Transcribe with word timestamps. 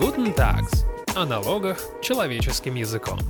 Guten 0.00 0.34
Tags. 0.34 0.84
О 1.14 1.24
налогах 1.24 1.78
человеческим 2.02 2.74
языком. 2.74 3.20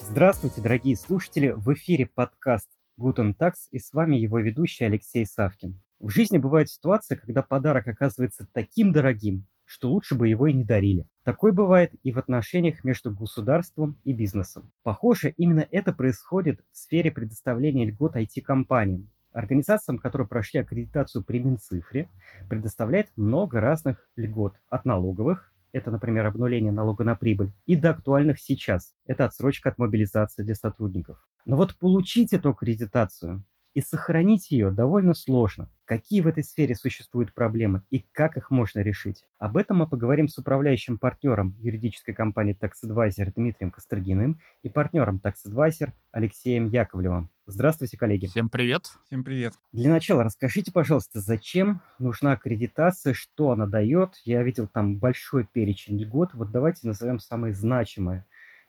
Здравствуйте, 0.00 0.60
дорогие 0.60 0.96
слушатели! 0.96 1.48
В 1.48 1.74
эфире 1.74 2.06
подкаст 2.06 2.68
Guten 2.96 3.34
Tax 3.36 3.54
и 3.72 3.80
с 3.80 3.92
вами 3.92 4.14
его 4.14 4.38
ведущий 4.38 4.84
Алексей 4.84 5.26
Савкин. 5.26 5.80
В 5.98 6.10
жизни 6.10 6.38
бывают 6.38 6.70
ситуации, 6.70 7.16
когда 7.16 7.42
подарок 7.42 7.88
оказывается 7.88 8.46
таким 8.52 8.92
дорогим, 8.92 9.44
что 9.64 9.90
лучше 9.90 10.14
бы 10.14 10.28
его 10.28 10.46
и 10.46 10.52
не 10.52 10.62
дарили. 10.62 11.08
Такое 11.24 11.50
бывает 11.50 11.92
и 12.04 12.12
в 12.12 12.18
отношениях 12.18 12.84
между 12.84 13.10
государством 13.10 13.98
и 14.04 14.12
бизнесом. 14.12 14.70
Похоже, 14.84 15.34
именно 15.36 15.66
это 15.72 15.92
происходит 15.92 16.60
в 16.70 16.78
сфере 16.78 17.10
предоставления 17.10 17.86
льгот 17.86 18.14
IT-компаниям. 18.14 19.10
Организациям, 19.32 19.98
которые 19.98 20.28
прошли 20.28 20.60
аккредитацию 20.60 21.24
при 21.24 21.40
Минцифре, 21.40 22.08
предоставляет 22.48 23.08
много 23.16 23.60
разных 23.60 24.08
льгот 24.14 24.54
от 24.70 24.84
налоговых, 24.84 25.52
это, 25.76 25.90
например, 25.90 26.24
обнуление 26.26 26.72
налога 26.72 27.04
на 27.04 27.14
прибыль, 27.14 27.52
и 27.66 27.76
до 27.76 27.90
актуальных 27.90 28.40
сейчас, 28.40 28.94
это 29.06 29.26
отсрочка 29.26 29.68
от 29.68 29.78
мобилизации 29.78 30.42
для 30.42 30.54
сотрудников. 30.54 31.18
Но 31.44 31.56
вот 31.56 31.76
получить 31.76 32.32
эту 32.32 32.50
аккредитацию 32.50 33.44
и 33.76 33.82
сохранить 33.82 34.50
ее 34.50 34.70
довольно 34.70 35.12
сложно. 35.12 35.68
Какие 35.84 36.22
в 36.22 36.26
этой 36.26 36.42
сфере 36.42 36.74
существуют 36.74 37.34
проблемы 37.34 37.82
и 37.90 38.06
как 38.12 38.38
их 38.38 38.50
можно 38.50 38.80
решить? 38.80 39.26
Об 39.38 39.58
этом 39.58 39.76
мы 39.76 39.86
поговорим 39.86 40.28
с 40.28 40.38
управляющим 40.38 40.96
партнером 40.96 41.54
юридической 41.58 42.14
компании 42.14 42.56
Tax 42.58 42.70
Advisor 42.86 43.30
Дмитрием 43.36 43.70
Кострогиным 43.70 44.40
и 44.62 44.70
партнером 44.70 45.20
Tax 45.22 45.34
Advisor 45.46 45.92
Алексеем 46.10 46.70
Яковлевым. 46.70 47.28
Здравствуйте, 47.44 47.98
коллеги. 47.98 48.28
Всем 48.28 48.48
привет. 48.48 48.86
Всем 49.08 49.22
привет. 49.22 49.52
Для 49.72 49.90
начала 49.90 50.24
расскажите, 50.24 50.72
пожалуйста, 50.72 51.20
зачем 51.20 51.82
нужна 51.98 52.32
аккредитация, 52.32 53.12
что 53.12 53.50
она 53.50 53.66
дает? 53.66 54.14
Я 54.24 54.42
видел 54.42 54.68
там 54.68 54.96
большой 54.96 55.44
перечень 55.44 56.00
льгот. 56.00 56.32
Вот 56.32 56.50
давайте 56.50 56.86
назовем 56.88 57.18
самые 57.18 57.52
значимые 57.52 58.24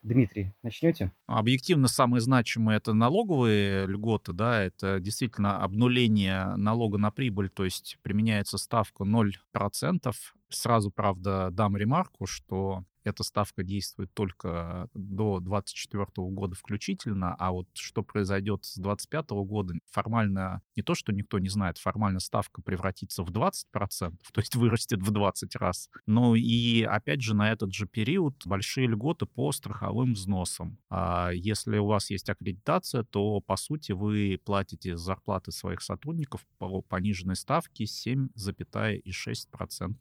Дмитрий, 0.08 0.54
начнете? 0.64 1.12
Объективно 1.28 1.88
самые 1.90 2.22
значимые 2.22 2.78
это 2.78 2.94
налоговые 2.94 3.86
льготы, 3.88 4.32
да, 4.32 4.62
это 4.62 5.00
действительно 5.02 5.62
обнуление 5.62 6.56
налога 6.56 6.98
на 6.98 7.12
прибыль, 7.12 7.50
то 7.50 7.66
есть 7.66 7.98
применяется 8.02 8.58
ставка 8.58 9.04
0%. 9.04 10.34
Сразу, 10.50 10.92
правда, 10.92 11.50
дам 11.52 11.76
ремарку, 11.76 12.26
что 12.26 12.86
эта 13.08 13.24
ставка 13.24 13.64
действует 13.64 14.14
только 14.14 14.90
до 14.94 15.40
2024 15.40 16.06
года 16.30 16.56
включительно, 16.56 17.36
а 17.36 17.52
вот 17.52 17.68
что 17.74 18.04
произойдет 18.04 18.66
с 18.66 18.76
2025 18.76 19.30
года, 19.48 19.74
формально 19.90 20.62
не 20.76 20.84
то, 20.84 20.94
что 20.94 21.14
никто 21.14 21.40
не 21.40 21.50
знает, 21.50 21.78
формально 21.78 22.20
ставка 22.20 22.62
превратится 22.62 23.24
в 23.24 23.32
20%, 23.32 23.54
то 23.72 24.12
есть 24.36 24.56
вырастет 24.56 25.02
в 25.02 25.12
20 25.12 25.56
раз. 25.56 25.90
Но 26.06 26.36
и, 26.36 26.84
опять 26.84 27.22
же, 27.22 27.34
на 27.34 27.52
этот 27.52 27.74
же 27.74 27.88
период 27.88 28.36
большие 28.46 28.88
льготы 28.88 29.26
по 29.26 29.52
страховым 29.52 30.14
взносам. 30.14 30.78
А 30.90 31.32
если 31.32 31.78
у 31.78 31.88
вас 31.88 32.10
есть 32.10 32.30
аккредитация, 32.30 33.04
то, 33.04 33.42
по 33.42 33.56
сути, 33.56 33.94
вы 33.94 34.40
платите 34.44 34.98
зарплаты 34.98 35.52
своих 35.52 35.82
сотрудников 35.82 36.46
по 36.58 36.82
пониженной 36.82 37.36
ставке 37.36 37.86
7,6% 37.86 39.96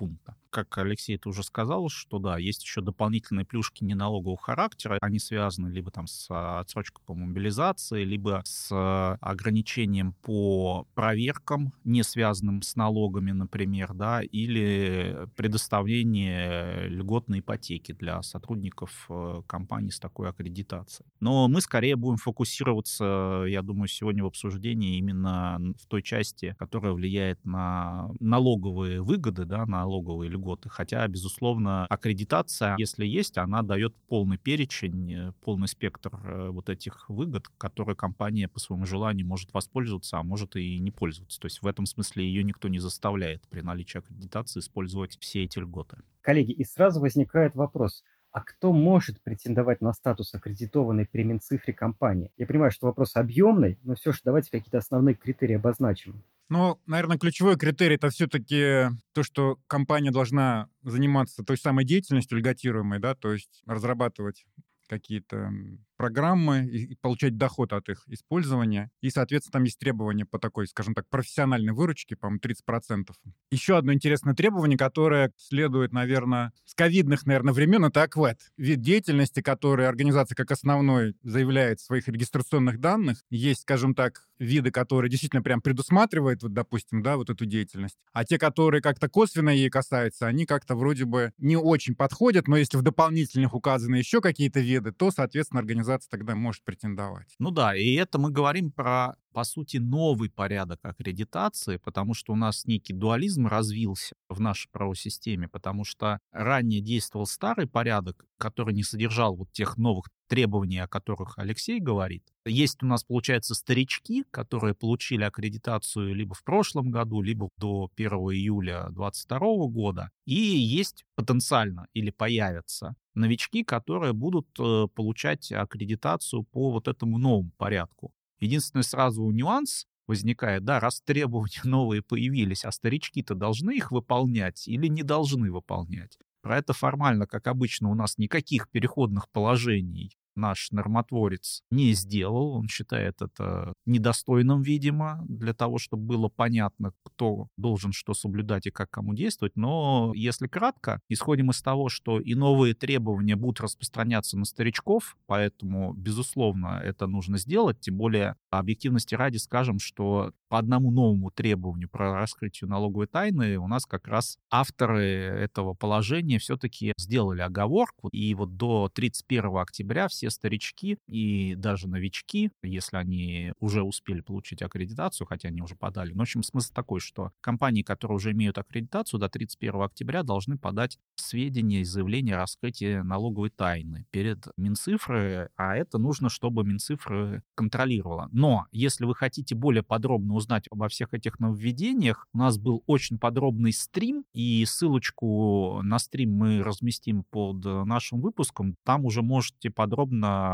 пункта. 0.00 0.34
Как 0.48 0.78
Алексей 0.78 1.16
это 1.16 1.28
уже 1.28 1.42
сказал, 1.42 1.90
что 1.90 2.18
да, 2.18 2.38
есть 2.38 2.64
еще 2.64 2.80
дополнительные 2.80 3.44
плюшки 3.44 3.84
неналогового 3.84 4.38
характера. 4.38 4.98
Они 5.02 5.18
связаны 5.18 5.68
либо 5.68 5.90
там 5.90 6.06
с 6.06 6.26
а, 6.30 6.60
отсрочкой 6.60 7.04
по 7.04 7.14
мобилизации, 7.14 8.02
либо 8.02 8.40
с 8.44 8.74
ограничением 9.20 10.14
по 10.22 10.86
проверкам, 10.94 11.74
не 11.84 12.02
связанным 12.02 12.62
с 12.62 12.76
налогами, 12.76 13.32
например, 13.32 13.92
да, 13.92 14.22
или 14.22 15.28
предоставление 15.36 16.88
льготной 16.88 17.40
ипотеки 17.40 17.92
для 17.92 18.22
сотрудников 18.22 19.06
э, 19.10 19.42
компании 19.46 19.90
с 19.90 20.00
такой 20.00 20.30
аккредитацией. 20.30 21.06
Но 21.20 21.46
мы 21.46 21.60
скорее 21.60 21.96
будем 21.96 22.16
фокусироваться, 22.16 23.44
я 23.46 23.60
думаю, 23.60 23.88
сегодня 23.88 24.24
в 24.24 24.28
обсуждении 24.28 24.96
именно 24.96 25.58
в 25.78 25.86
той 25.86 26.02
части, 26.02 26.56
которая 26.58 26.92
влияет 26.92 27.44
на 27.44 28.10
налоговые 28.18 29.02
выгоды, 29.02 29.44
да, 29.44 29.66
на 29.66 29.82
налоговые 29.90 30.30
льготы. 30.30 30.68
Хотя, 30.68 31.06
безусловно, 31.08 31.86
аккредитация, 31.86 32.76
если 32.78 33.04
есть, 33.04 33.38
она 33.38 33.62
дает 33.62 33.94
полный 34.08 34.38
перечень, 34.38 35.12
э, 35.12 35.32
полный 35.40 35.68
спектр 35.68 36.10
э, 36.24 36.50
вот 36.50 36.68
этих 36.68 37.08
выгод, 37.08 37.48
которые 37.58 37.96
компания 37.96 38.48
по 38.48 38.60
своему 38.60 38.86
желанию 38.86 39.26
может 39.26 39.52
воспользоваться, 39.52 40.18
а 40.18 40.22
может 40.22 40.56
и 40.56 40.78
не 40.78 40.90
пользоваться. 40.90 41.40
То 41.40 41.46
есть 41.46 41.62
в 41.62 41.66
этом 41.66 41.86
смысле 41.86 42.24
ее 42.24 42.44
никто 42.44 42.68
не 42.68 42.78
заставляет 42.78 43.42
при 43.48 43.62
наличии 43.62 43.98
аккредитации 43.98 44.60
использовать 44.60 45.18
все 45.18 45.44
эти 45.44 45.58
льготы. 45.58 45.98
Коллеги, 46.20 46.52
и 46.52 46.64
сразу 46.64 47.00
возникает 47.00 47.54
вопрос, 47.54 48.04
а 48.32 48.42
кто 48.42 48.72
может 48.72 49.20
претендовать 49.22 49.80
на 49.80 49.92
статус 49.92 50.34
аккредитованной 50.34 51.06
при 51.06 51.24
Минцифре 51.24 51.74
компании? 51.74 52.30
Я 52.36 52.46
понимаю, 52.46 52.70
что 52.70 52.86
вопрос 52.86 53.16
объемный, 53.16 53.78
но 53.82 53.96
все 53.96 54.12
же 54.12 54.20
давайте 54.24 54.50
какие-то 54.52 54.78
основные 54.78 55.16
критерии 55.16 55.56
обозначим. 55.56 56.22
Ну, 56.50 56.80
наверное, 56.84 57.16
ключевой 57.16 57.56
критерий 57.56 57.94
это 57.94 58.10
все-таки 58.10 58.88
то, 59.12 59.22
что 59.22 59.60
компания 59.68 60.10
должна 60.10 60.68
заниматься 60.82 61.44
той 61.44 61.56
самой 61.56 61.84
деятельностью 61.84 62.38
льготируемой, 62.38 62.98
да, 62.98 63.14
то 63.14 63.32
есть 63.32 63.62
разрабатывать 63.66 64.44
какие-то 64.88 65.52
программы 66.00 66.64
и, 66.64 66.94
получать 66.94 67.36
доход 67.36 67.74
от 67.74 67.90
их 67.90 68.04
использования. 68.06 68.90
И, 69.02 69.10
соответственно, 69.10 69.52
там 69.52 69.64
есть 69.64 69.78
требования 69.78 70.24
по 70.24 70.38
такой, 70.38 70.66
скажем 70.66 70.94
так, 70.94 71.06
профессиональной 71.10 71.74
выручке, 71.74 72.16
по-моему, 72.16 72.40
30%. 72.40 73.10
Еще 73.50 73.76
одно 73.76 73.92
интересное 73.92 74.32
требование, 74.32 74.78
которое 74.78 75.30
следует, 75.36 75.92
наверное, 75.92 76.54
с 76.64 76.74
ковидных, 76.74 77.26
наверное, 77.26 77.52
времен, 77.52 77.84
это 77.84 78.02
АКВЭД. 78.04 78.38
Вид 78.56 78.80
деятельности, 78.80 79.42
который 79.42 79.86
организация 79.86 80.34
как 80.34 80.50
основной 80.52 81.16
заявляет 81.22 81.80
в 81.80 81.84
своих 81.84 82.08
регистрационных 82.08 82.80
данных. 82.80 83.22
Есть, 83.28 83.60
скажем 83.60 83.94
так, 83.94 84.26
виды, 84.38 84.70
которые 84.70 85.10
действительно 85.10 85.42
прям 85.42 85.60
предусматривают, 85.60 86.42
вот, 86.42 86.54
допустим, 86.54 87.02
да, 87.02 87.18
вот 87.18 87.28
эту 87.28 87.44
деятельность. 87.44 87.98
А 88.14 88.24
те, 88.24 88.38
которые 88.38 88.80
как-то 88.80 89.10
косвенно 89.10 89.50
ей 89.50 89.68
касаются, 89.68 90.26
они 90.26 90.46
как-то 90.46 90.74
вроде 90.74 91.04
бы 91.04 91.32
не 91.36 91.56
очень 91.56 91.94
подходят, 91.94 92.48
но 92.48 92.56
если 92.56 92.78
в 92.78 92.82
дополнительных 92.82 93.54
указаны 93.54 93.96
еще 93.96 94.22
какие-то 94.22 94.60
виды, 94.60 94.92
то, 94.92 95.10
соответственно, 95.10 95.60
организация 95.60 95.89
организация 95.90 96.10
тогда 96.10 96.34
может 96.34 96.64
претендовать. 96.64 97.34
Ну 97.38 97.50
да, 97.50 97.74
и 97.76 97.94
это 97.94 98.18
мы 98.18 98.30
говорим 98.30 98.70
про, 98.70 99.16
по 99.32 99.44
сути, 99.44 99.78
новый 99.78 100.30
порядок 100.30 100.80
аккредитации, 100.82 101.76
потому 101.76 102.14
что 102.14 102.32
у 102.32 102.36
нас 102.36 102.66
некий 102.66 102.92
дуализм 102.92 103.46
развился 103.46 104.14
в 104.28 104.40
нашей 104.40 104.68
правосистеме, 104.70 105.48
потому 105.48 105.84
что 105.84 106.18
ранее 106.32 106.80
действовал 106.80 107.26
старый 107.26 107.66
порядок, 107.66 108.24
который 108.38 108.74
не 108.74 108.82
содержал 108.82 109.36
вот 109.36 109.52
тех 109.52 109.76
новых 109.76 110.06
требований, 110.28 110.78
о 110.78 110.88
которых 110.88 111.38
Алексей 111.38 111.80
говорит. 111.80 112.24
Есть 112.46 112.82
у 112.82 112.86
нас, 112.86 113.04
получается, 113.04 113.54
старички, 113.54 114.24
которые 114.30 114.74
получили 114.74 115.24
аккредитацию 115.24 116.14
либо 116.14 116.34
в 116.34 116.44
прошлом 116.44 116.90
году, 116.90 117.20
либо 117.20 117.50
до 117.58 117.90
1 117.96 118.10
июля 118.12 118.86
2022 118.90 119.38
года. 119.66 120.10
И 120.24 120.34
есть 120.34 121.04
потенциально 121.16 121.88
или 121.92 122.10
появятся 122.10 122.94
новички, 123.14 123.64
которые 123.64 124.12
будут 124.12 124.46
э, 124.58 124.86
получать 124.94 125.50
аккредитацию 125.52 126.44
по 126.44 126.70
вот 126.70 126.88
этому 126.88 127.18
новому 127.18 127.50
порядку. 127.56 128.12
Единственный 128.40 128.82
сразу 128.82 129.30
нюанс 129.30 129.86
возникает, 130.06 130.64
да, 130.64 130.80
раз 130.80 131.00
требования 131.02 131.60
новые 131.64 132.02
появились, 132.02 132.64
а 132.64 132.72
старички-то 132.72 133.34
должны 133.34 133.76
их 133.76 133.92
выполнять 133.92 134.66
или 134.66 134.88
не 134.88 135.02
должны 135.02 135.52
выполнять. 135.52 136.18
Про 136.42 136.58
это 136.58 136.72
формально, 136.72 137.26
как 137.26 137.46
обычно, 137.46 137.90
у 137.90 137.94
нас 137.94 138.18
никаких 138.18 138.68
переходных 138.70 139.28
положений 139.30 140.16
наш 140.40 140.70
нормотворец 140.70 141.62
не 141.70 141.92
сделал. 141.92 142.56
Он 142.56 142.68
считает 142.68 143.22
это 143.22 143.74
недостойным, 143.86 144.62
видимо, 144.62 145.24
для 145.28 145.54
того, 145.54 145.78
чтобы 145.78 146.04
было 146.04 146.28
понятно, 146.28 146.92
кто 147.04 147.48
должен 147.56 147.92
что 147.92 148.14
соблюдать 148.14 148.66
и 148.66 148.70
как 148.70 148.90
кому 148.90 149.14
действовать. 149.14 149.56
Но 149.56 150.12
если 150.14 150.46
кратко, 150.46 151.00
исходим 151.08 151.50
из 151.50 151.62
того, 151.62 151.88
что 151.88 152.18
и 152.18 152.34
новые 152.34 152.74
требования 152.74 153.36
будут 153.36 153.60
распространяться 153.60 154.38
на 154.38 154.44
старичков, 154.44 155.16
поэтому, 155.26 155.92
безусловно, 155.92 156.80
это 156.82 157.06
нужно 157.06 157.38
сделать. 157.38 157.80
Тем 157.80 157.96
более, 157.96 158.36
объективности 158.50 159.14
ради 159.14 159.36
скажем, 159.36 159.78
что 159.78 160.32
по 160.48 160.58
одному 160.58 160.90
новому 160.90 161.30
требованию 161.30 161.88
про 161.88 162.14
раскрытие 162.14 162.68
налоговой 162.68 163.06
тайны 163.06 163.56
у 163.58 163.68
нас 163.68 163.86
как 163.86 164.08
раз 164.08 164.38
авторы 164.50 165.04
этого 165.04 165.74
положения 165.74 166.38
все-таки 166.38 166.92
сделали 166.98 167.40
оговорку, 167.40 168.08
и 168.08 168.34
вот 168.34 168.56
до 168.56 168.88
31 168.92 169.56
октября 169.56 170.08
все 170.08 170.29
все 170.30 170.36
старички 170.40 170.98
и 171.06 171.54
даже 171.56 171.88
новички, 171.88 172.50
если 172.62 172.96
они 172.96 173.52
уже 173.60 173.82
успели 173.82 174.20
получить 174.20 174.62
аккредитацию, 174.62 175.26
хотя 175.26 175.48
они 175.48 175.60
уже 175.60 175.76
подали. 175.76 176.12
Но, 176.12 176.20
в 176.20 176.22
общем, 176.22 176.42
смысл 176.42 176.72
такой, 176.72 177.00
что 177.00 177.32
компании, 177.40 177.82
которые 177.82 178.16
уже 178.16 178.32
имеют 178.32 178.58
аккредитацию, 178.58 179.20
до 179.20 179.28
31 179.28 179.82
октября 179.82 180.22
должны 180.22 180.56
подать 180.56 180.98
сведения 181.16 181.80
и 181.80 181.84
заявления 181.84 182.34
о 182.34 182.38
раскрытии 182.38 183.00
налоговой 183.00 183.50
тайны 183.50 184.06
перед 184.10 184.46
Минцифры, 184.56 185.50
а 185.56 185.76
это 185.76 185.98
нужно, 185.98 186.28
чтобы 186.28 186.64
Минцифры 186.64 187.42
контролировала. 187.54 188.28
Но 188.32 188.66
если 188.72 189.04
вы 189.04 189.14
хотите 189.14 189.54
более 189.54 189.82
подробно 189.82 190.34
узнать 190.34 190.66
обо 190.70 190.88
всех 190.88 191.12
этих 191.12 191.38
нововведениях, 191.38 192.26
у 192.32 192.38
нас 192.38 192.58
был 192.58 192.82
очень 192.86 193.18
подробный 193.18 193.72
стрим, 193.72 194.24
и 194.32 194.64
ссылочку 194.64 195.80
на 195.82 195.98
стрим 195.98 196.32
мы 196.32 196.62
разместим 196.62 197.24
под 197.30 197.64
нашим 197.64 198.20
выпуском. 198.20 198.76
Там 198.84 199.04
уже 199.04 199.22
можете 199.22 199.70
подробно, 199.70 200.09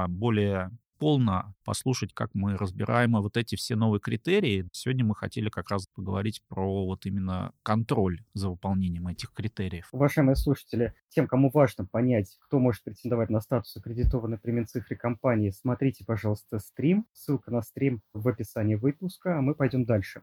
более 0.08 0.70
полно 0.98 1.54
послушать, 1.64 2.12
как 2.14 2.30
мы 2.34 2.56
разбираем 2.56 3.12
вот 3.12 3.36
эти 3.36 3.54
все 3.56 3.76
новые 3.76 4.00
критерии. 4.00 4.66
Сегодня 4.72 5.04
мы 5.04 5.14
хотели 5.14 5.48
как 5.48 5.70
раз 5.70 5.86
поговорить 5.94 6.42
про 6.48 6.86
вот 6.86 7.06
именно 7.06 7.52
контроль 7.62 8.22
за 8.34 8.48
выполнением 8.48 9.08
этих 9.08 9.32
критериев. 9.32 9.88
Уважаемые 9.92 10.36
слушатели, 10.36 10.94
тем, 11.08 11.26
кому 11.26 11.50
важно 11.50 11.84
понять, 11.84 12.36
кто 12.40 12.58
может 12.58 12.82
претендовать 12.82 13.30
на 13.30 13.40
статус 13.40 13.76
аккредитованной 13.76 14.38
при 14.38 14.52
Минцифре 14.52 14.96
компании, 14.96 15.50
смотрите, 15.50 16.04
пожалуйста, 16.04 16.58
стрим. 16.58 17.06
Ссылка 17.12 17.50
на 17.50 17.62
стрим 17.62 18.00
в 18.12 18.26
описании 18.28 18.76
выпуска, 18.76 19.38
а 19.38 19.42
мы 19.42 19.54
пойдем 19.54 19.84
дальше. 19.84 20.22